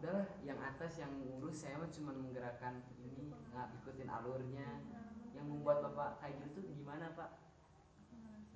[0.00, 4.80] udahlah yang atas yang ngurus saya mah cuma menggerakkan ini nggak ikutin alurnya.
[5.36, 7.30] Yang membuat Bapak kayak gitu tuh gimana Pak?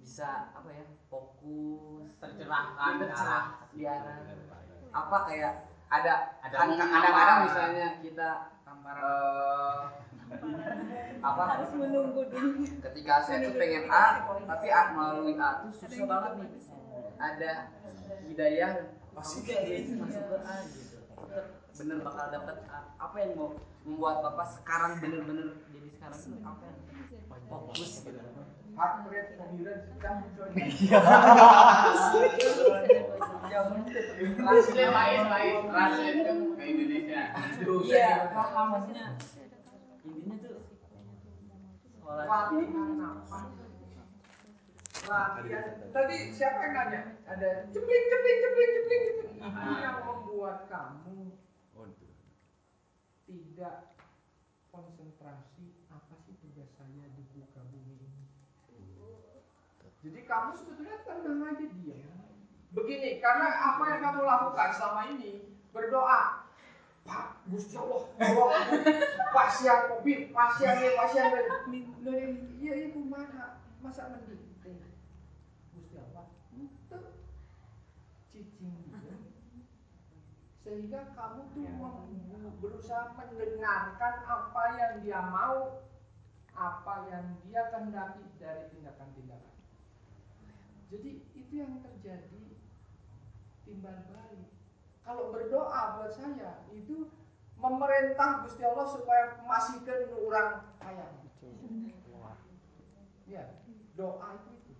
[0.00, 4.92] Bisa apa ya fokus tercerahkan tercerah di arah Benar.
[4.94, 5.54] apa kayak
[5.92, 8.28] ada Ada kadang-kadang misalnya kita
[8.84, 9.84] eh
[11.24, 11.42] apa?
[11.48, 12.62] Harus menunggu dulu.
[12.80, 16.50] Ketika saya tuh pengen A tapi A melalui A tuh susah banget nih.
[17.14, 17.70] ada
[18.26, 19.54] hidayah masuk ke
[19.96, 20.98] masuk ke A gitu.
[21.74, 22.80] Bener bakal dapet A.
[23.00, 23.50] Apa yang mau
[23.84, 26.18] membuat bapak sekarang bener-bener jadi sekarang?
[26.18, 26.78] Tuh apa yang
[27.48, 28.20] fokus gitu?
[28.74, 30.50] Heart rate pembiran sedang coy.
[34.34, 37.22] Translate lain lain translate ke ke Indonesia.
[37.86, 39.14] iya paham maksudnya
[42.04, 42.88] Latihan.
[45.04, 45.64] Latihan.
[45.88, 47.00] Tadi siapa yang nanya?
[47.24, 49.24] Ada cepling cepling cepling gitu.
[49.40, 51.32] Itu yang membuat kamu
[53.24, 53.96] tidak
[54.68, 58.24] konsentrasi apa sih tugas saya di muka bumi ini.
[60.04, 62.04] Jadi kamu sebetulnya tenang aja dia.
[62.74, 66.44] Begini, karena apa yang kamu lakukan selama ini berdoa.
[67.04, 68.44] Pak, Gusti Allah, aku.
[69.36, 71.24] pasien COVID, pasien ini, pasien
[71.68, 71.78] ini.
[72.00, 72.28] Dari
[72.64, 73.60] iya itu mana?
[73.84, 74.40] Masa mending?
[75.76, 76.98] Gusti Allah, itu
[78.32, 78.88] cicing.
[80.64, 85.84] Sehingga kamu tuh mem- berusaha mendengarkan apa yang dia mau,
[86.56, 89.52] apa yang dia kehendaki dari tindakan-tindakan.
[90.88, 92.56] Jadi itu yang terjadi
[93.68, 94.53] timbal balik.
[95.04, 97.12] Kalau berdoa buat saya itu
[97.60, 101.06] memerintah Gusti Allah supaya masihkan orang kaya.
[103.24, 103.56] Ya,
[103.96, 104.72] doa itu itu.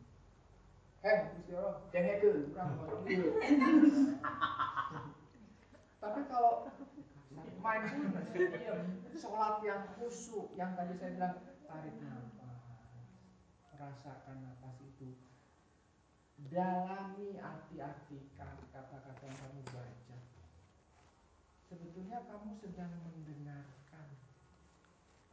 [1.05, 1.81] Heh, Gusti Allah,
[2.53, 3.31] urang masuk dulu.
[6.01, 6.69] Tapi kalau
[7.65, 8.81] mindfulness, diam,
[9.17, 12.61] sholat yang khusyuk, yang tadi saya bilang tarik nafas,
[13.81, 15.17] rasakan nafas itu,
[16.53, 19.94] dalami arti-arti kata-kata yang kamu baca.
[21.75, 24.07] Sebetulnya kamu sedang mendengarkan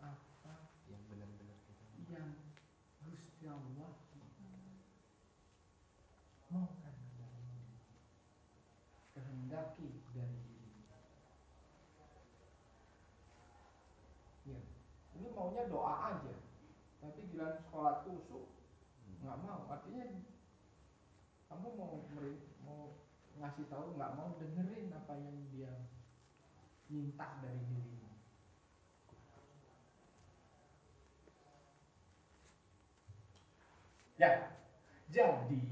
[0.01, 2.33] apa yang benar-benar kita yang
[3.05, 3.93] Gusti Allah
[6.49, 7.61] maukan dari
[9.13, 10.81] kehendaki dari diri.
[14.49, 14.59] Ya,
[15.21, 16.35] ini maunya doa aja,
[17.05, 18.49] tapi gila sholat khusyuk
[19.21, 19.69] nggak mau.
[19.69, 20.25] Artinya
[21.53, 22.01] kamu mau
[22.65, 22.97] mau
[23.37, 25.37] ngasih tahu nggak mau dengerin apa yang
[26.91, 28.11] minta dari dirimu.
[34.19, 34.53] Ya,
[35.09, 35.63] jadi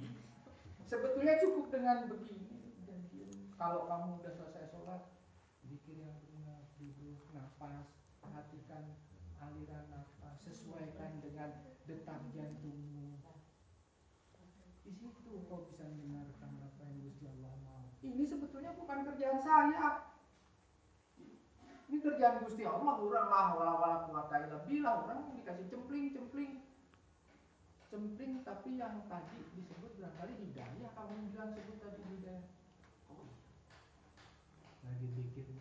[0.88, 2.74] sebetulnya cukup dengan begini.
[2.88, 5.12] Jadi kalau kamu udah selesai sholat,
[5.68, 7.94] zikir yang benar, duduk, nafas,
[8.24, 8.98] perhatikan
[9.38, 13.22] aliran nafas, sesuaikan dengan detak jantungmu.
[14.82, 17.86] Di situ kau bisa mendengarkan apa yang Gusti Allah mau.
[18.02, 20.09] ini sebetulnya bukan kerjaan saya.
[21.90, 26.62] Ini kerjaan Gusti Allah, orang lah wala wala quwata illa billah, orang dikasih cempling cempling.
[28.46, 32.46] Tapi yang tadi disebut barangkali hidayah kamu bilang sebut tadi hidayah.
[33.10, 33.38] Oh iya.
[34.86, 35.58] Lagi bikin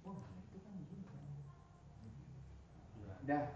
[0.00, 1.04] wah itu kan gini
[3.28, 3.52] dah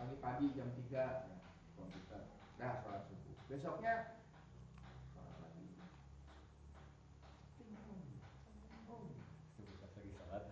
[0.00, 1.36] pagi-pagi jam 3 ya,
[1.76, 2.24] komputer.
[2.56, 3.36] Dah sholat subuh.
[3.52, 4.16] Besoknya
[5.12, 5.64] sholat lagi
[8.88, 10.42] oh iya lagi salat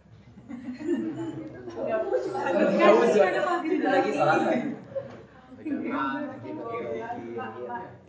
[1.72, 2.28] Nggak push Nggak push, ya.
[2.28, 2.31] Itu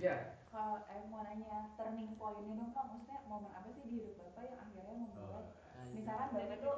[0.02, 0.16] ya
[0.54, 4.44] kalau eh mau nanya turning point-nya dong Pak, maksudnya momen apa sih di hidup Bapak
[4.46, 5.46] yang akhirnya membuat
[5.94, 6.78] misalkan Bapak tuh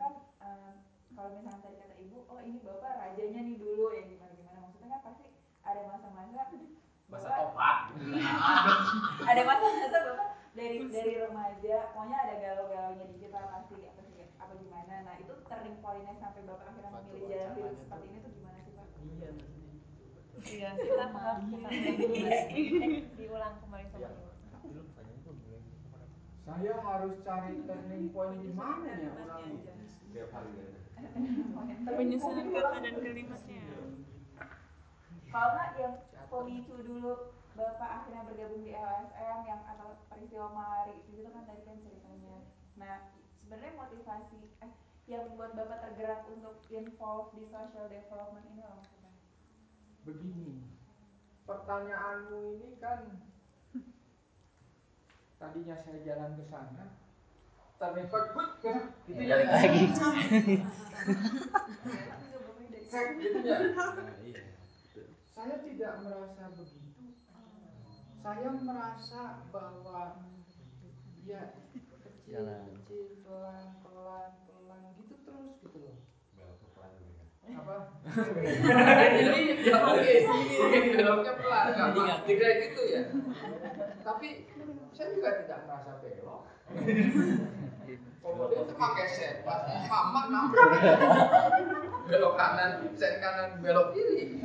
[0.00, 0.12] kan
[1.12, 5.00] kalau misalkan tadi kata Ibu, oh ini Bapak rajanya nih dulu yang gimana-gimana maksudnya kan
[5.12, 5.26] pasti
[5.64, 6.44] ada masa-masa
[7.12, 7.92] Masa tobat.
[9.28, 14.52] ada masa-masa Bapak dari dari remaja, pokoknya ada galau-galaunya dikit lah pasti apa sih apa
[14.56, 14.91] gimana.
[15.02, 18.72] Nah, itu turning point-nya sampai Bapak akhirnya memilih jalan hidup seperti ini tuh gimana sih
[18.72, 18.86] Pak?
[19.02, 19.90] iya maksudnya itu
[20.42, 21.78] Iya, kita maaf kita ulang kembali.
[22.32, 24.26] Eh, diulang kembali sama ibu.
[24.62, 25.32] mulai ke
[25.90, 26.02] mana?
[26.42, 29.62] Saya harus cari turning point di mana ya orang?
[30.10, 30.70] Tiap hari kan
[31.86, 33.62] Penyusunan kata dan kalimatnya.
[35.32, 35.94] Kalau nggak yang
[36.28, 37.12] pemicu dulu
[37.52, 42.36] Bapak akhirnya bergabung di LSM yang atau peristiwa Malari itu gitu kan tadi kan ceritanya.
[42.80, 42.94] Nah,
[43.44, 44.72] sebenarnya motivasi eh
[45.12, 48.80] yang membuat Bapak tergerak untuk involve di social development ini loh
[50.02, 50.64] begini.
[51.44, 53.00] Pertanyaanmu ini kan
[55.40, 56.84] tadinya saya jalan ke sana
[57.82, 58.72] wih, ke
[59.10, 59.90] gitu ya lagi.
[62.92, 64.42] Gitu ya nah iya.
[64.86, 67.04] Betul saya tidak merasa begitu.
[68.22, 70.22] Saya merasa bahwa
[71.26, 71.42] ya
[72.02, 72.62] kecil Jalan.
[72.82, 75.98] kecil pelan pelan pelan gitu terus gitu loh
[76.34, 77.28] beloknya pelan gitu kan
[77.62, 77.76] apa?
[79.14, 80.12] Jadi ya oke,
[80.58, 83.02] mungkin beloknya pelan, nggak- nggak dikira gitu ya.
[84.02, 84.28] tapi
[84.92, 86.42] saya juga tidak merasa belok.
[88.22, 90.70] Kemudian itu pakai set pas mama nabrak
[92.06, 94.38] Belok kanan, sen kanan, belok kiri.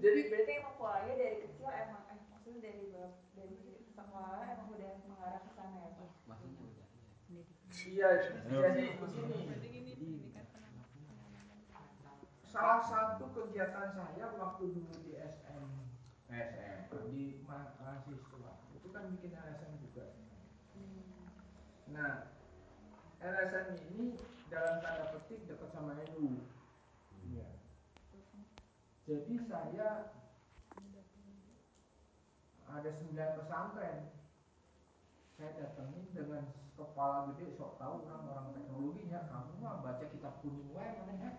[0.00, 3.56] Jadi berarti emang polanya dari kecil emang eh maksudnya dari bab dari
[3.92, 6.08] sekolah emang udah mengarah ke sana ya Pak.
[6.24, 6.86] maksudnya udah
[7.28, 8.32] iya iya.
[8.48, 9.36] Jadi begini
[12.50, 15.64] salah satu kegiatan saya waktu dulu di SM
[16.26, 16.78] SM
[17.14, 18.52] di ma- mahasiswa.
[18.74, 20.18] Itu kan bikin LSM juga.
[21.90, 22.26] Nah
[23.22, 24.18] LSM ini
[24.50, 26.42] dalam tanda petik dekat sama NU
[27.30, 27.46] Iya.
[29.06, 29.88] jadi saya
[32.66, 33.98] ada sembilan pesantren.
[35.38, 39.30] Saya datengin dengan kepala gede sok tahu orang orang teknologinya.
[39.30, 41.30] Kamu mah baca kitab kuning wae mana ya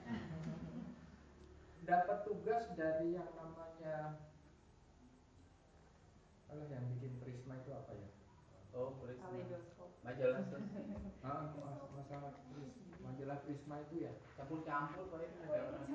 [1.91, 4.15] dapat tugas dari yang namanya
[6.47, 8.07] Alah yang bikin Prisma itu apa ya?
[8.71, 8.95] Oh.
[9.03, 9.91] Kaleidoskop.
[10.03, 10.39] Majalah.
[11.21, 14.11] Ah, mas- masalah Pris, majalah Prisma itu ya.
[14.33, 15.85] Campur-campur pak itu jangan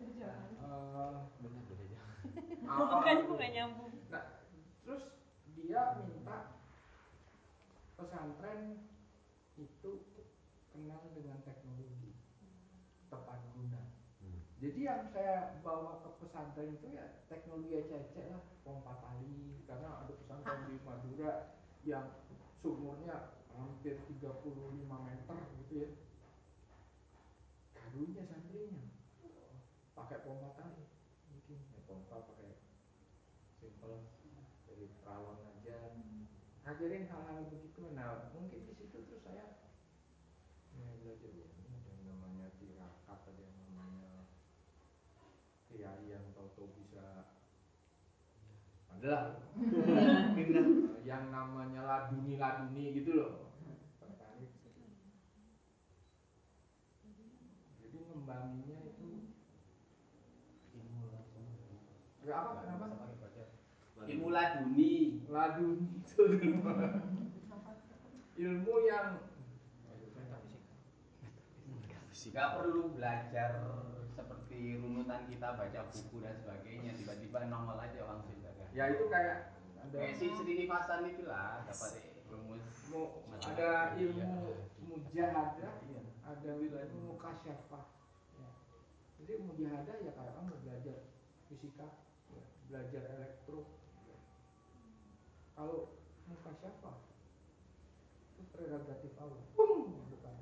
[0.00, 2.86] Eh, benar apa?
[2.94, 3.92] Bukan bukan nyambung.
[4.08, 4.24] Nah,
[4.86, 5.04] terus
[5.52, 6.56] dia minta
[7.98, 8.86] pesantren
[9.60, 9.92] itu
[10.72, 12.16] kenal dengan teknologi
[13.10, 13.82] tepat guna.
[14.22, 14.40] Hmm.
[14.60, 20.12] Jadi yang saya bawa ke pesantren itu ya teknologi ecek lah, pompa tali karena ada
[20.12, 21.56] pesantren di Madura
[21.88, 22.12] yang
[22.60, 24.52] sumurnya hampir 35
[24.84, 25.88] meter gitu ya.
[27.72, 28.84] Karunya santrinya
[29.96, 30.84] pakai pompa tali.
[31.32, 32.60] Bikin ya pompa pakai
[33.56, 34.12] simple
[34.68, 35.96] dari peralon aja.
[36.68, 37.96] Ngajarin hal-hal begitu.
[37.96, 39.56] Nah mungkin di situ terus saya
[40.76, 44.24] ya belajar ya ini ada yang namanya tirakat ada yang namanya
[45.68, 47.36] kiai yang tahu-tahu bisa
[49.00, 49.40] adalah.
[51.08, 53.32] Yang namanya laduni laduni gitu loh.
[57.80, 59.08] Jadi ngembanginnya itu
[60.76, 61.00] ilmu
[62.28, 62.84] ya apa kenapa?
[64.04, 65.24] Ilmu laduni.
[65.32, 66.04] laduni.
[66.04, 66.22] Itu
[68.40, 69.08] ilmu yang
[72.30, 73.64] Gak perlu belajar
[74.12, 76.92] seperti runutan kita baca buku dan sebagainya.
[76.94, 78.39] Tiba-tiba nongol aja langsung.
[78.70, 79.36] Ya itu kayak
[79.80, 81.90] ada Kayak si Sri Nivasan itulah dapat
[82.30, 84.54] rumus mu- Masalah ada ilmu
[84.86, 85.74] mujahadah
[86.22, 87.84] ada ilmu mukasyafah
[88.38, 88.48] ya.
[89.18, 90.98] jadi mujahadah ya kayak kamu belajar
[91.50, 91.88] fisika
[92.30, 93.66] ya, belajar elektro
[94.06, 94.18] ya.
[95.58, 95.98] kalau
[96.30, 96.92] muka siapa
[98.30, 99.42] itu prerogatif Allah
[100.06, 100.34] bukan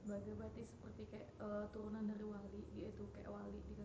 [0.00, 3.79] Berarti berarti seperti kayak eh, turunan dari wali gitu, kayak wali dikasih.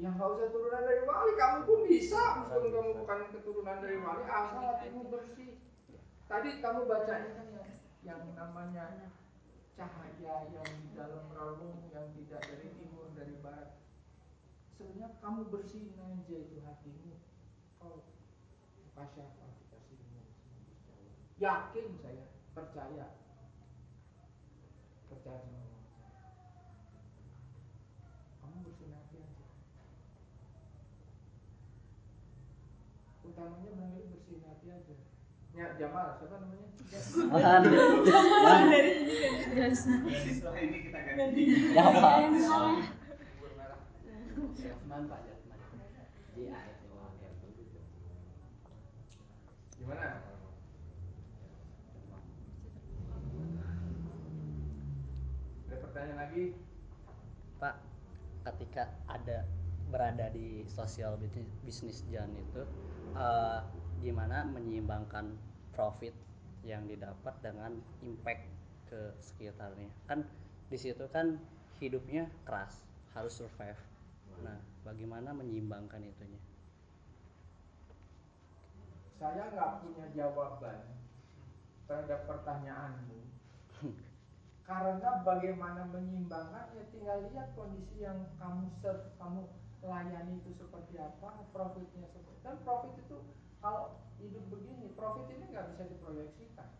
[0.00, 4.24] Ya nggak usah turunan dari wali, kamu pun bisa meskipun kamu bukan keturunan dari wali,
[4.24, 5.60] asal hatimu bersih.
[6.26, 7.70] Tadi kamu baca ini yang,
[8.02, 9.12] yang namanya
[9.76, 13.76] cahaya yang di dalam relung yang tidak dari timur dari barat.
[14.76, 17.14] Sebenarnya kamu bersihin aja itu hatimu.
[17.82, 18.04] Oh,
[18.82, 20.22] muka siapa dikasih ilmu
[21.42, 23.06] Yakin saya, percaya,
[25.10, 25.84] percaya sama Allah.
[28.42, 29.46] Kamu bersihin hati aja.
[33.42, 34.94] Utamanya barangkali bersihin hati aja
[35.52, 36.70] ya Jamal siapa namanya
[37.32, 37.64] Mahan.
[39.72, 41.72] Setelah ini kita ganti.
[44.52, 45.58] Jasman Pak Jasman.
[46.36, 46.68] N.
[49.72, 50.22] gimana
[55.66, 56.44] ada pertanyaan lagi
[57.56, 57.74] Pak,
[58.46, 59.48] ketika ada
[59.92, 61.20] berada di sosial
[61.62, 62.62] bisnis- jalan itu,
[63.12, 63.60] eh,
[64.00, 65.36] gimana menyeimbangkan
[65.76, 66.16] profit
[66.64, 68.48] yang didapat dengan impact
[68.88, 69.92] ke sekitarnya?
[70.08, 70.24] Kan
[70.72, 71.36] di situ kan
[71.78, 73.78] hidupnya keras, harus survive.
[74.40, 76.40] Nah, bagaimana menyeimbangkan itunya?
[79.22, 80.82] saya nggak punya jawaban
[81.86, 83.22] terhadap pertanyaanmu
[84.68, 89.46] karena bagaimana menyimbangkan ya tinggal lihat kondisi yang kamu serve kamu
[89.82, 93.18] layani itu seperti apa profitnya seperti dan profit itu
[93.58, 96.70] kalau hidup begini profit ini nggak bisa diproyeksikan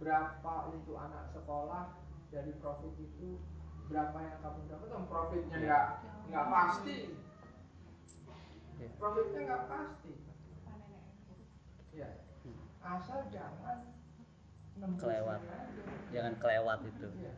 [0.00, 2.00] berapa untuk anak sekolah
[2.32, 3.40] dari profit itu
[3.88, 5.86] berapa yang kamu dapat dan profitnya nggak
[6.32, 6.98] nggak pasti
[8.78, 8.86] Ya.
[8.94, 10.14] profitnya nggak pasti
[11.90, 12.08] ya
[12.78, 13.98] asal jangan
[14.78, 15.42] Kelewat.
[16.14, 17.08] Jangan kelewat itu.
[17.18, 17.34] Iya.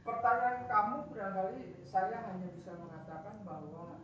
[0.00, 4.00] Pertanyaan kamu barangkali saya hanya bisa mengatakan bahwa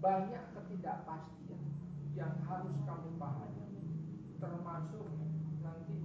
[0.00, 1.62] banyak ketidakpastian
[2.12, 3.66] yang harus kamu pahami
[4.36, 5.08] termasuk
[5.64, 5.98] nanti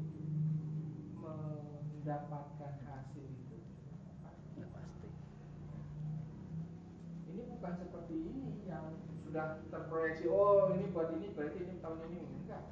[1.19, 3.57] mendapatkan hasil itu
[4.55, 5.09] Nggak pasti.
[7.29, 8.95] ini bukan seperti ini yang
[9.27, 12.63] sudah terproyeksi oh ini buat ini berarti ini tahun ini enggak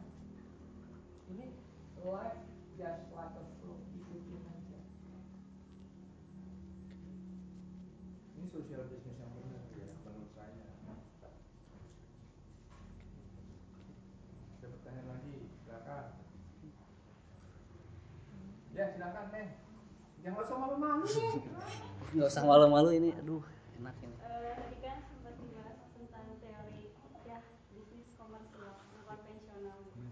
[1.31, 1.45] ini
[2.03, 2.43] life
[2.75, 4.79] just like a flow ikutin aja
[8.38, 10.65] ini social business yang benar ya menurut saya.
[14.59, 15.35] Ada pertanyaan lagi
[15.65, 16.05] silakan.
[18.73, 19.49] Ya silakan neng.
[20.19, 21.05] Jangan usah malu-malu.
[22.13, 23.45] Nggak usah malu-malu ini, aduh
[23.79, 24.15] enak ini.
[24.19, 26.91] Eh, tadi kan sempat dibahas tentang teori
[27.23, 27.37] ya
[27.71, 30.03] bisnis komersial yang konvensional gitu.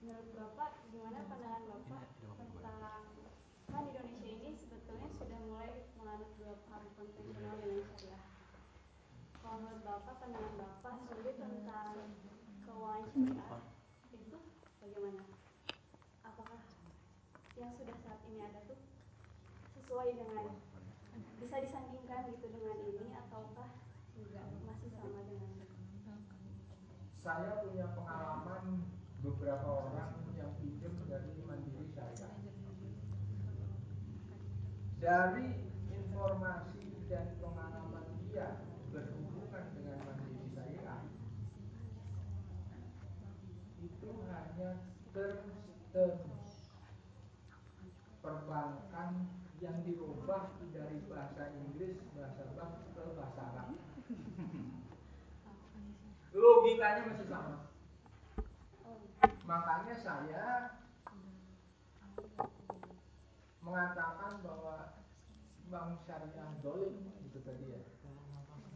[0.00, 2.04] Menurut Bapak gimana pandangan Bapak
[2.40, 2.78] tentang
[3.68, 5.70] kan di Indonesia ini sebetulnya sudah mulai
[6.00, 8.24] menganut dua paham konvensional dengan syariah.
[9.36, 12.06] Kalau menurut Bapak pandangan Bapak sendiri tentang
[12.62, 13.34] syariah
[14.14, 14.38] itu
[14.78, 15.26] bagaimana?
[16.22, 16.62] Apakah
[17.58, 18.78] yang sudah saat ini ada tuh
[19.74, 20.54] sesuai dengan
[21.42, 23.74] bisa disandingkan gitu dengan ini ataukah
[24.14, 25.50] enggak masih sama dengan
[27.18, 28.86] saya punya pengalaman
[29.26, 32.38] beberapa orang yang pinjam dari Mandiri Syariah.
[35.02, 35.48] Dari
[35.90, 38.62] informasi dan pengalaman dia
[38.94, 41.00] berhubungan dengan Mandiri Syariah
[43.80, 44.70] itu hanya
[45.14, 46.72] terms-terms
[48.20, 49.30] perbankan
[49.60, 53.68] yang dirubah dari bahasa Inggris, bahasa bank ke bahasa Arab.
[56.50, 57.70] Logikanya masih sama.
[59.46, 60.74] Makanya saya
[63.62, 64.98] mengatakan bahwa
[65.70, 67.80] bank syariah dolim itu tadi ya.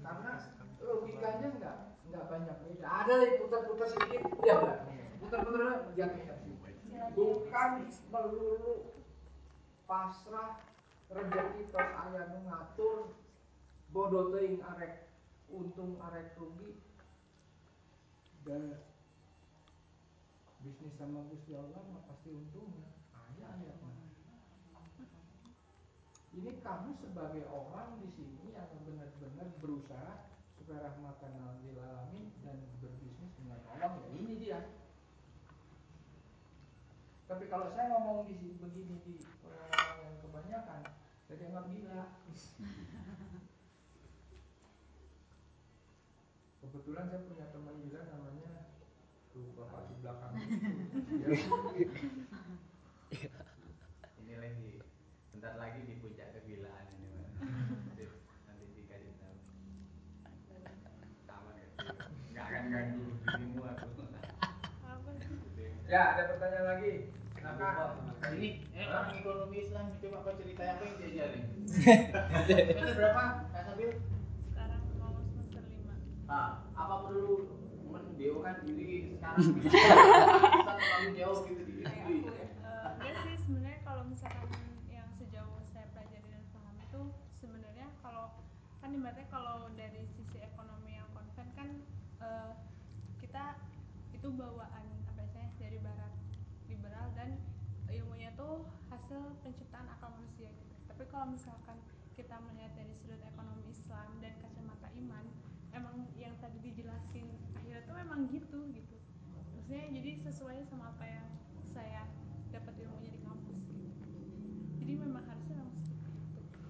[0.06, 0.32] Karena
[0.78, 1.76] logikanya nggak
[2.14, 2.86] nggak banyak beda.
[2.86, 4.86] Ada lagi putar-putar sedikit, ya.
[5.18, 6.38] Putar-putar jatuh.
[7.14, 7.70] Bukan
[8.10, 8.94] melulu
[9.84, 10.62] pasrah
[11.10, 13.12] rezeki tos aya nu ngatur
[13.92, 15.10] bodoh teuing arek
[15.52, 16.80] untung arek rugi
[18.44, 18.78] dan
[20.64, 22.92] bisnis sama Gusti Allah mah pasti untungnya.
[23.12, 24.04] Aya ayatnya
[26.34, 30.26] ini kamu sebagai orang di sini yang benar-benar berusaha
[30.58, 34.66] supaya rahmatan lil alamin dan berbisnis dengan Allah ya ini dia.
[37.30, 40.82] Tapi kalau saya ngomong di sini begini di orang yang kebanyakan
[41.30, 42.02] saya dianggap gila.
[46.66, 48.74] Kebetulan saya punya teman juga namanya
[49.30, 51.40] tuh bapak di belakang itu dia ini
[54.36, 54.68] lagi
[55.32, 57.32] bentar lagi di puncak kegilaan ini Mas.
[57.96, 58.12] Sip,
[58.44, 59.32] nanti dikasih tahu
[61.32, 61.66] aman ya
[62.28, 64.04] nggak akan ganggu dirimu aku
[65.84, 67.12] Ya, ada pertanyaan lagi.
[67.36, 68.08] Silakan.
[68.34, 71.44] Ini eh orang ekonomi Islam coba kau cerita apa yang diajarin?
[71.68, 73.24] Semester berapa?
[73.48, 73.90] Kak Sabil?
[74.48, 75.92] sekarang mau semester lima
[76.24, 77.52] Ah, apa perlu
[77.86, 79.44] mendeokan diri sekarang?
[81.12, 81.62] Jauh gitu.
[81.68, 82.12] Di kayak SD.
[82.16, 84.48] aku ya Eh, enggak sih sebenarnya kalau misalkan
[84.88, 87.00] yang sejauh saya pelajari dan paham itu
[87.44, 88.32] sebenarnya kalau
[88.80, 91.68] kan ibaratnya kalau dari sisi ekonomi yang konven kan
[92.24, 92.52] eh,
[93.20, 93.60] kita
[94.16, 96.12] itu bawaan apa ya dari barat
[96.68, 97.36] liberal dan
[97.92, 100.74] ilmunya tuh hasil penciptaan akal manusia gitu.
[100.88, 101.76] Tapi kalau misalkan
[102.16, 105.24] kita melihat dari sudut ekonomi Islam dan kacamata iman
[105.74, 107.26] emang yang tadi dijelasin
[107.58, 108.53] akhirnya tuh memang gitu gitu
[109.64, 111.24] maksudnya jadi sesuai sama apa yang
[111.72, 112.04] saya
[112.52, 113.96] dapat ilmunya di kampus gitu.
[114.76, 116.60] Jadi memang harusnya memang seperti itu.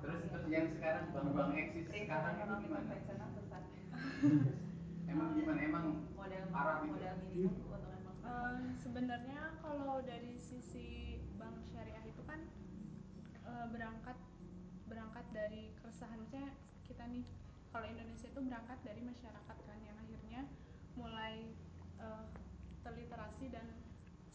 [0.00, 2.92] Terus terus yang sekarang bang bang eksis sekarang ini ekonomi gimana
[5.12, 5.60] emang gimana?
[5.60, 5.84] Emang
[6.16, 6.96] model parah gitu?
[6.96, 12.40] model minimum keuntungan maksimal Eh, sebenarnya kalau dari sisi bank syariah itu kan
[13.44, 14.16] eh, berangkat
[14.88, 16.16] berangkat dari keresahan.
[16.24, 16.56] Misalnya
[16.88, 17.28] kita nih
[17.76, 19.45] kalau Indonesia itu berangkat dari masyarakat
[20.96, 21.52] mulai
[22.00, 22.26] eh,
[22.82, 23.66] terliterasi dan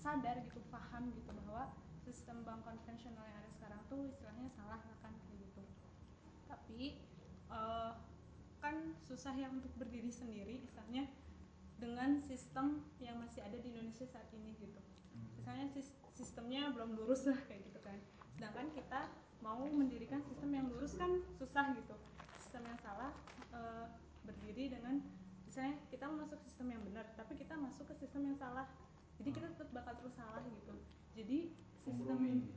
[0.02, 1.70] sadar gitu paham gitu bahwa
[2.02, 5.62] sistem bank konvensional yang ada sekarang tuh istilahnya salah lah kan kayak gitu.
[6.50, 6.98] Tapi
[7.52, 7.92] eh,
[8.62, 11.10] kan susah ya untuk berdiri sendiri misalnya
[11.82, 14.78] dengan sistem yang masih ada di Indonesia saat ini gitu.
[15.42, 17.98] Misalnya sis- sistemnya belum lurus lah kayak gitu kan.
[18.38, 19.10] Sedangkan kita
[19.42, 21.10] mau mendirikan sistem yang lurus kan
[21.42, 21.98] susah gitu.
[22.38, 23.10] Sistem yang salah
[23.50, 23.86] eh,
[24.22, 25.02] berdiri dengan
[25.52, 28.72] misalnya kita masuk sistem yang benar tapi kita masuk ke sistem yang salah.
[29.20, 30.80] Jadi kita tetap bakal terus salah gitu.
[31.12, 31.52] Jadi
[31.84, 32.48] sistem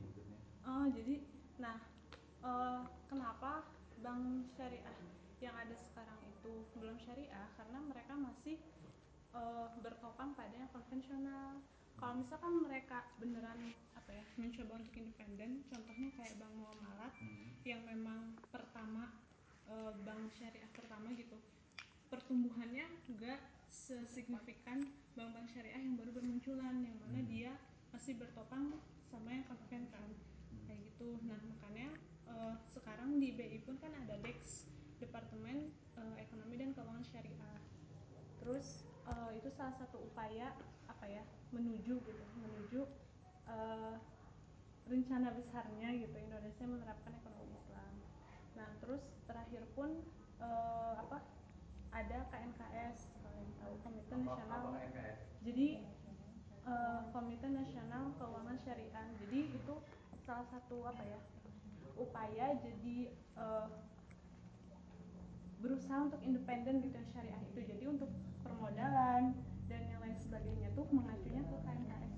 [0.63, 1.27] Oh, jadi
[1.59, 1.75] nah
[2.39, 2.81] eh,
[3.11, 3.67] kenapa
[3.99, 4.95] bank syariah
[5.43, 7.51] yang ada sekarang itu belum syariah?
[7.59, 8.63] Karena mereka masih
[9.35, 11.59] eh, bertopang pada yang konvensional.
[11.99, 17.13] Kalau misalkan mereka beneran apa ya mencoba untuk independen, contohnya kayak Bank Muamalat
[17.67, 19.19] yang memang pertama
[19.67, 21.35] eh, bank syariah pertama gitu,
[22.09, 27.51] pertumbuhannya enggak sesignifikan bank-bank syariah yang baru bermunculan, yang mana dia
[27.95, 28.75] masih bertopang
[29.07, 30.09] sama yang konven kan
[30.67, 31.15] kayak gitu.
[31.23, 31.87] Nah makanya
[32.27, 34.67] eh, sekarang di BI pun kan ada DEX
[34.99, 37.59] Departemen eh, Ekonomi dan Keuangan Syariah.
[38.43, 40.51] Terus eh, itu salah satu upaya
[40.85, 41.23] apa ya
[41.55, 42.81] menuju gitu menuju
[43.47, 43.95] eh,
[44.85, 46.15] rencana besarnya gitu.
[46.19, 47.93] Indonesia menerapkan ekonomi Islam.
[48.59, 50.03] Nah terus terakhir pun
[50.43, 51.34] eh, apa
[51.95, 54.75] ada KNKS kalau yang tahu Komite Nasional
[55.45, 55.67] jadi
[56.67, 59.07] eh, Komite Nasional Keuangan Syariah.
[59.21, 59.73] Jadi itu
[60.25, 61.19] salah satu apa ya
[61.95, 63.67] upaya jadi eh,
[65.63, 67.59] berusaha untuk independen gitu yang syariah itu.
[67.63, 68.11] Jadi untuk
[68.43, 69.39] permodalan
[69.71, 72.13] dan yang lain sebagainya tuh mengacunya ke KNKS.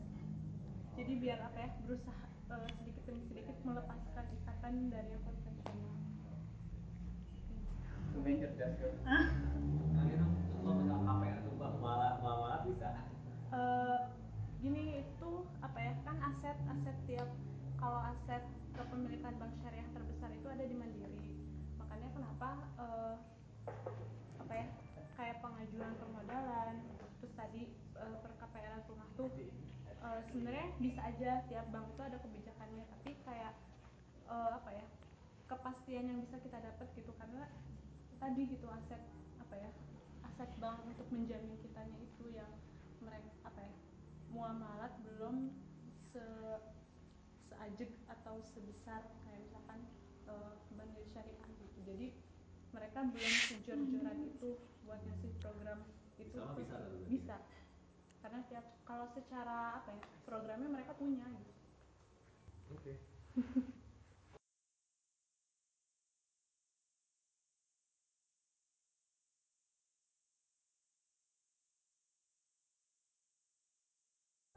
[0.98, 5.36] Jadi biar apa ya berusaha eh, sedikit demi sedikit melepaskan ikatan dari yang.
[8.18, 9.30] Tumben cerdas kan
[9.94, 10.26] Nah itu
[10.65, 12.89] kalau misalnya KPR tuh malah malah bisa.
[13.53, 13.99] Eh,
[14.57, 15.31] gini itu
[15.61, 15.94] apa ya?
[16.02, 17.30] Kan aset aset tiap
[17.77, 18.41] kalau aset
[18.73, 21.30] kepemilikan bank syariah terbesar itu ada di Mandiri.
[21.77, 22.49] Makanya kenapa
[22.81, 23.15] eh,
[24.41, 24.68] apa ya?
[25.14, 26.73] Kayak pengajuan permodalan
[27.22, 27.69] terus tadi
[28.02, 29.30] eh, per KPR rumah tuh
[29.85, 32.81] eh, sebenarnya bisa aja tiap bank itu ada kebijakannya.
[32.98, 33.53] Tapi kayak
[34.26, 34.85] eh, apa ya?
[35.45, 37.14] Kepastian yang bisa kita dapat gitu.
[37.14, 37.45] Karena
[38.18, 39.02] tadi gitu aset
[39.38, 39.72] apa ya
[40.26, 42.49] aset bank untuk menjamin kitanya itu yang
[43.02, 43.73] mereka apa ya
[44.34, 45.53] muamalat belum
[46.11, 46.26] se
[47.48, 49.80] seajek atau sebesar kayak misalkan
[50.30, 51.80] eh, Mandiri Syariah gitu.
[51.88, 52.07] Jadi
[52.76, 54.49] mereka belum sejor-joran itu
[54.85, 55.80] buat ngasih program
[56.19, 57.06] itu bisa lah berarti.
[57.07, 57.38] bisa.
[58.22, 61.61] Karena tiap kalau secara apa ya programnya mereka punya gitu.
[62.76, 62.94] Oke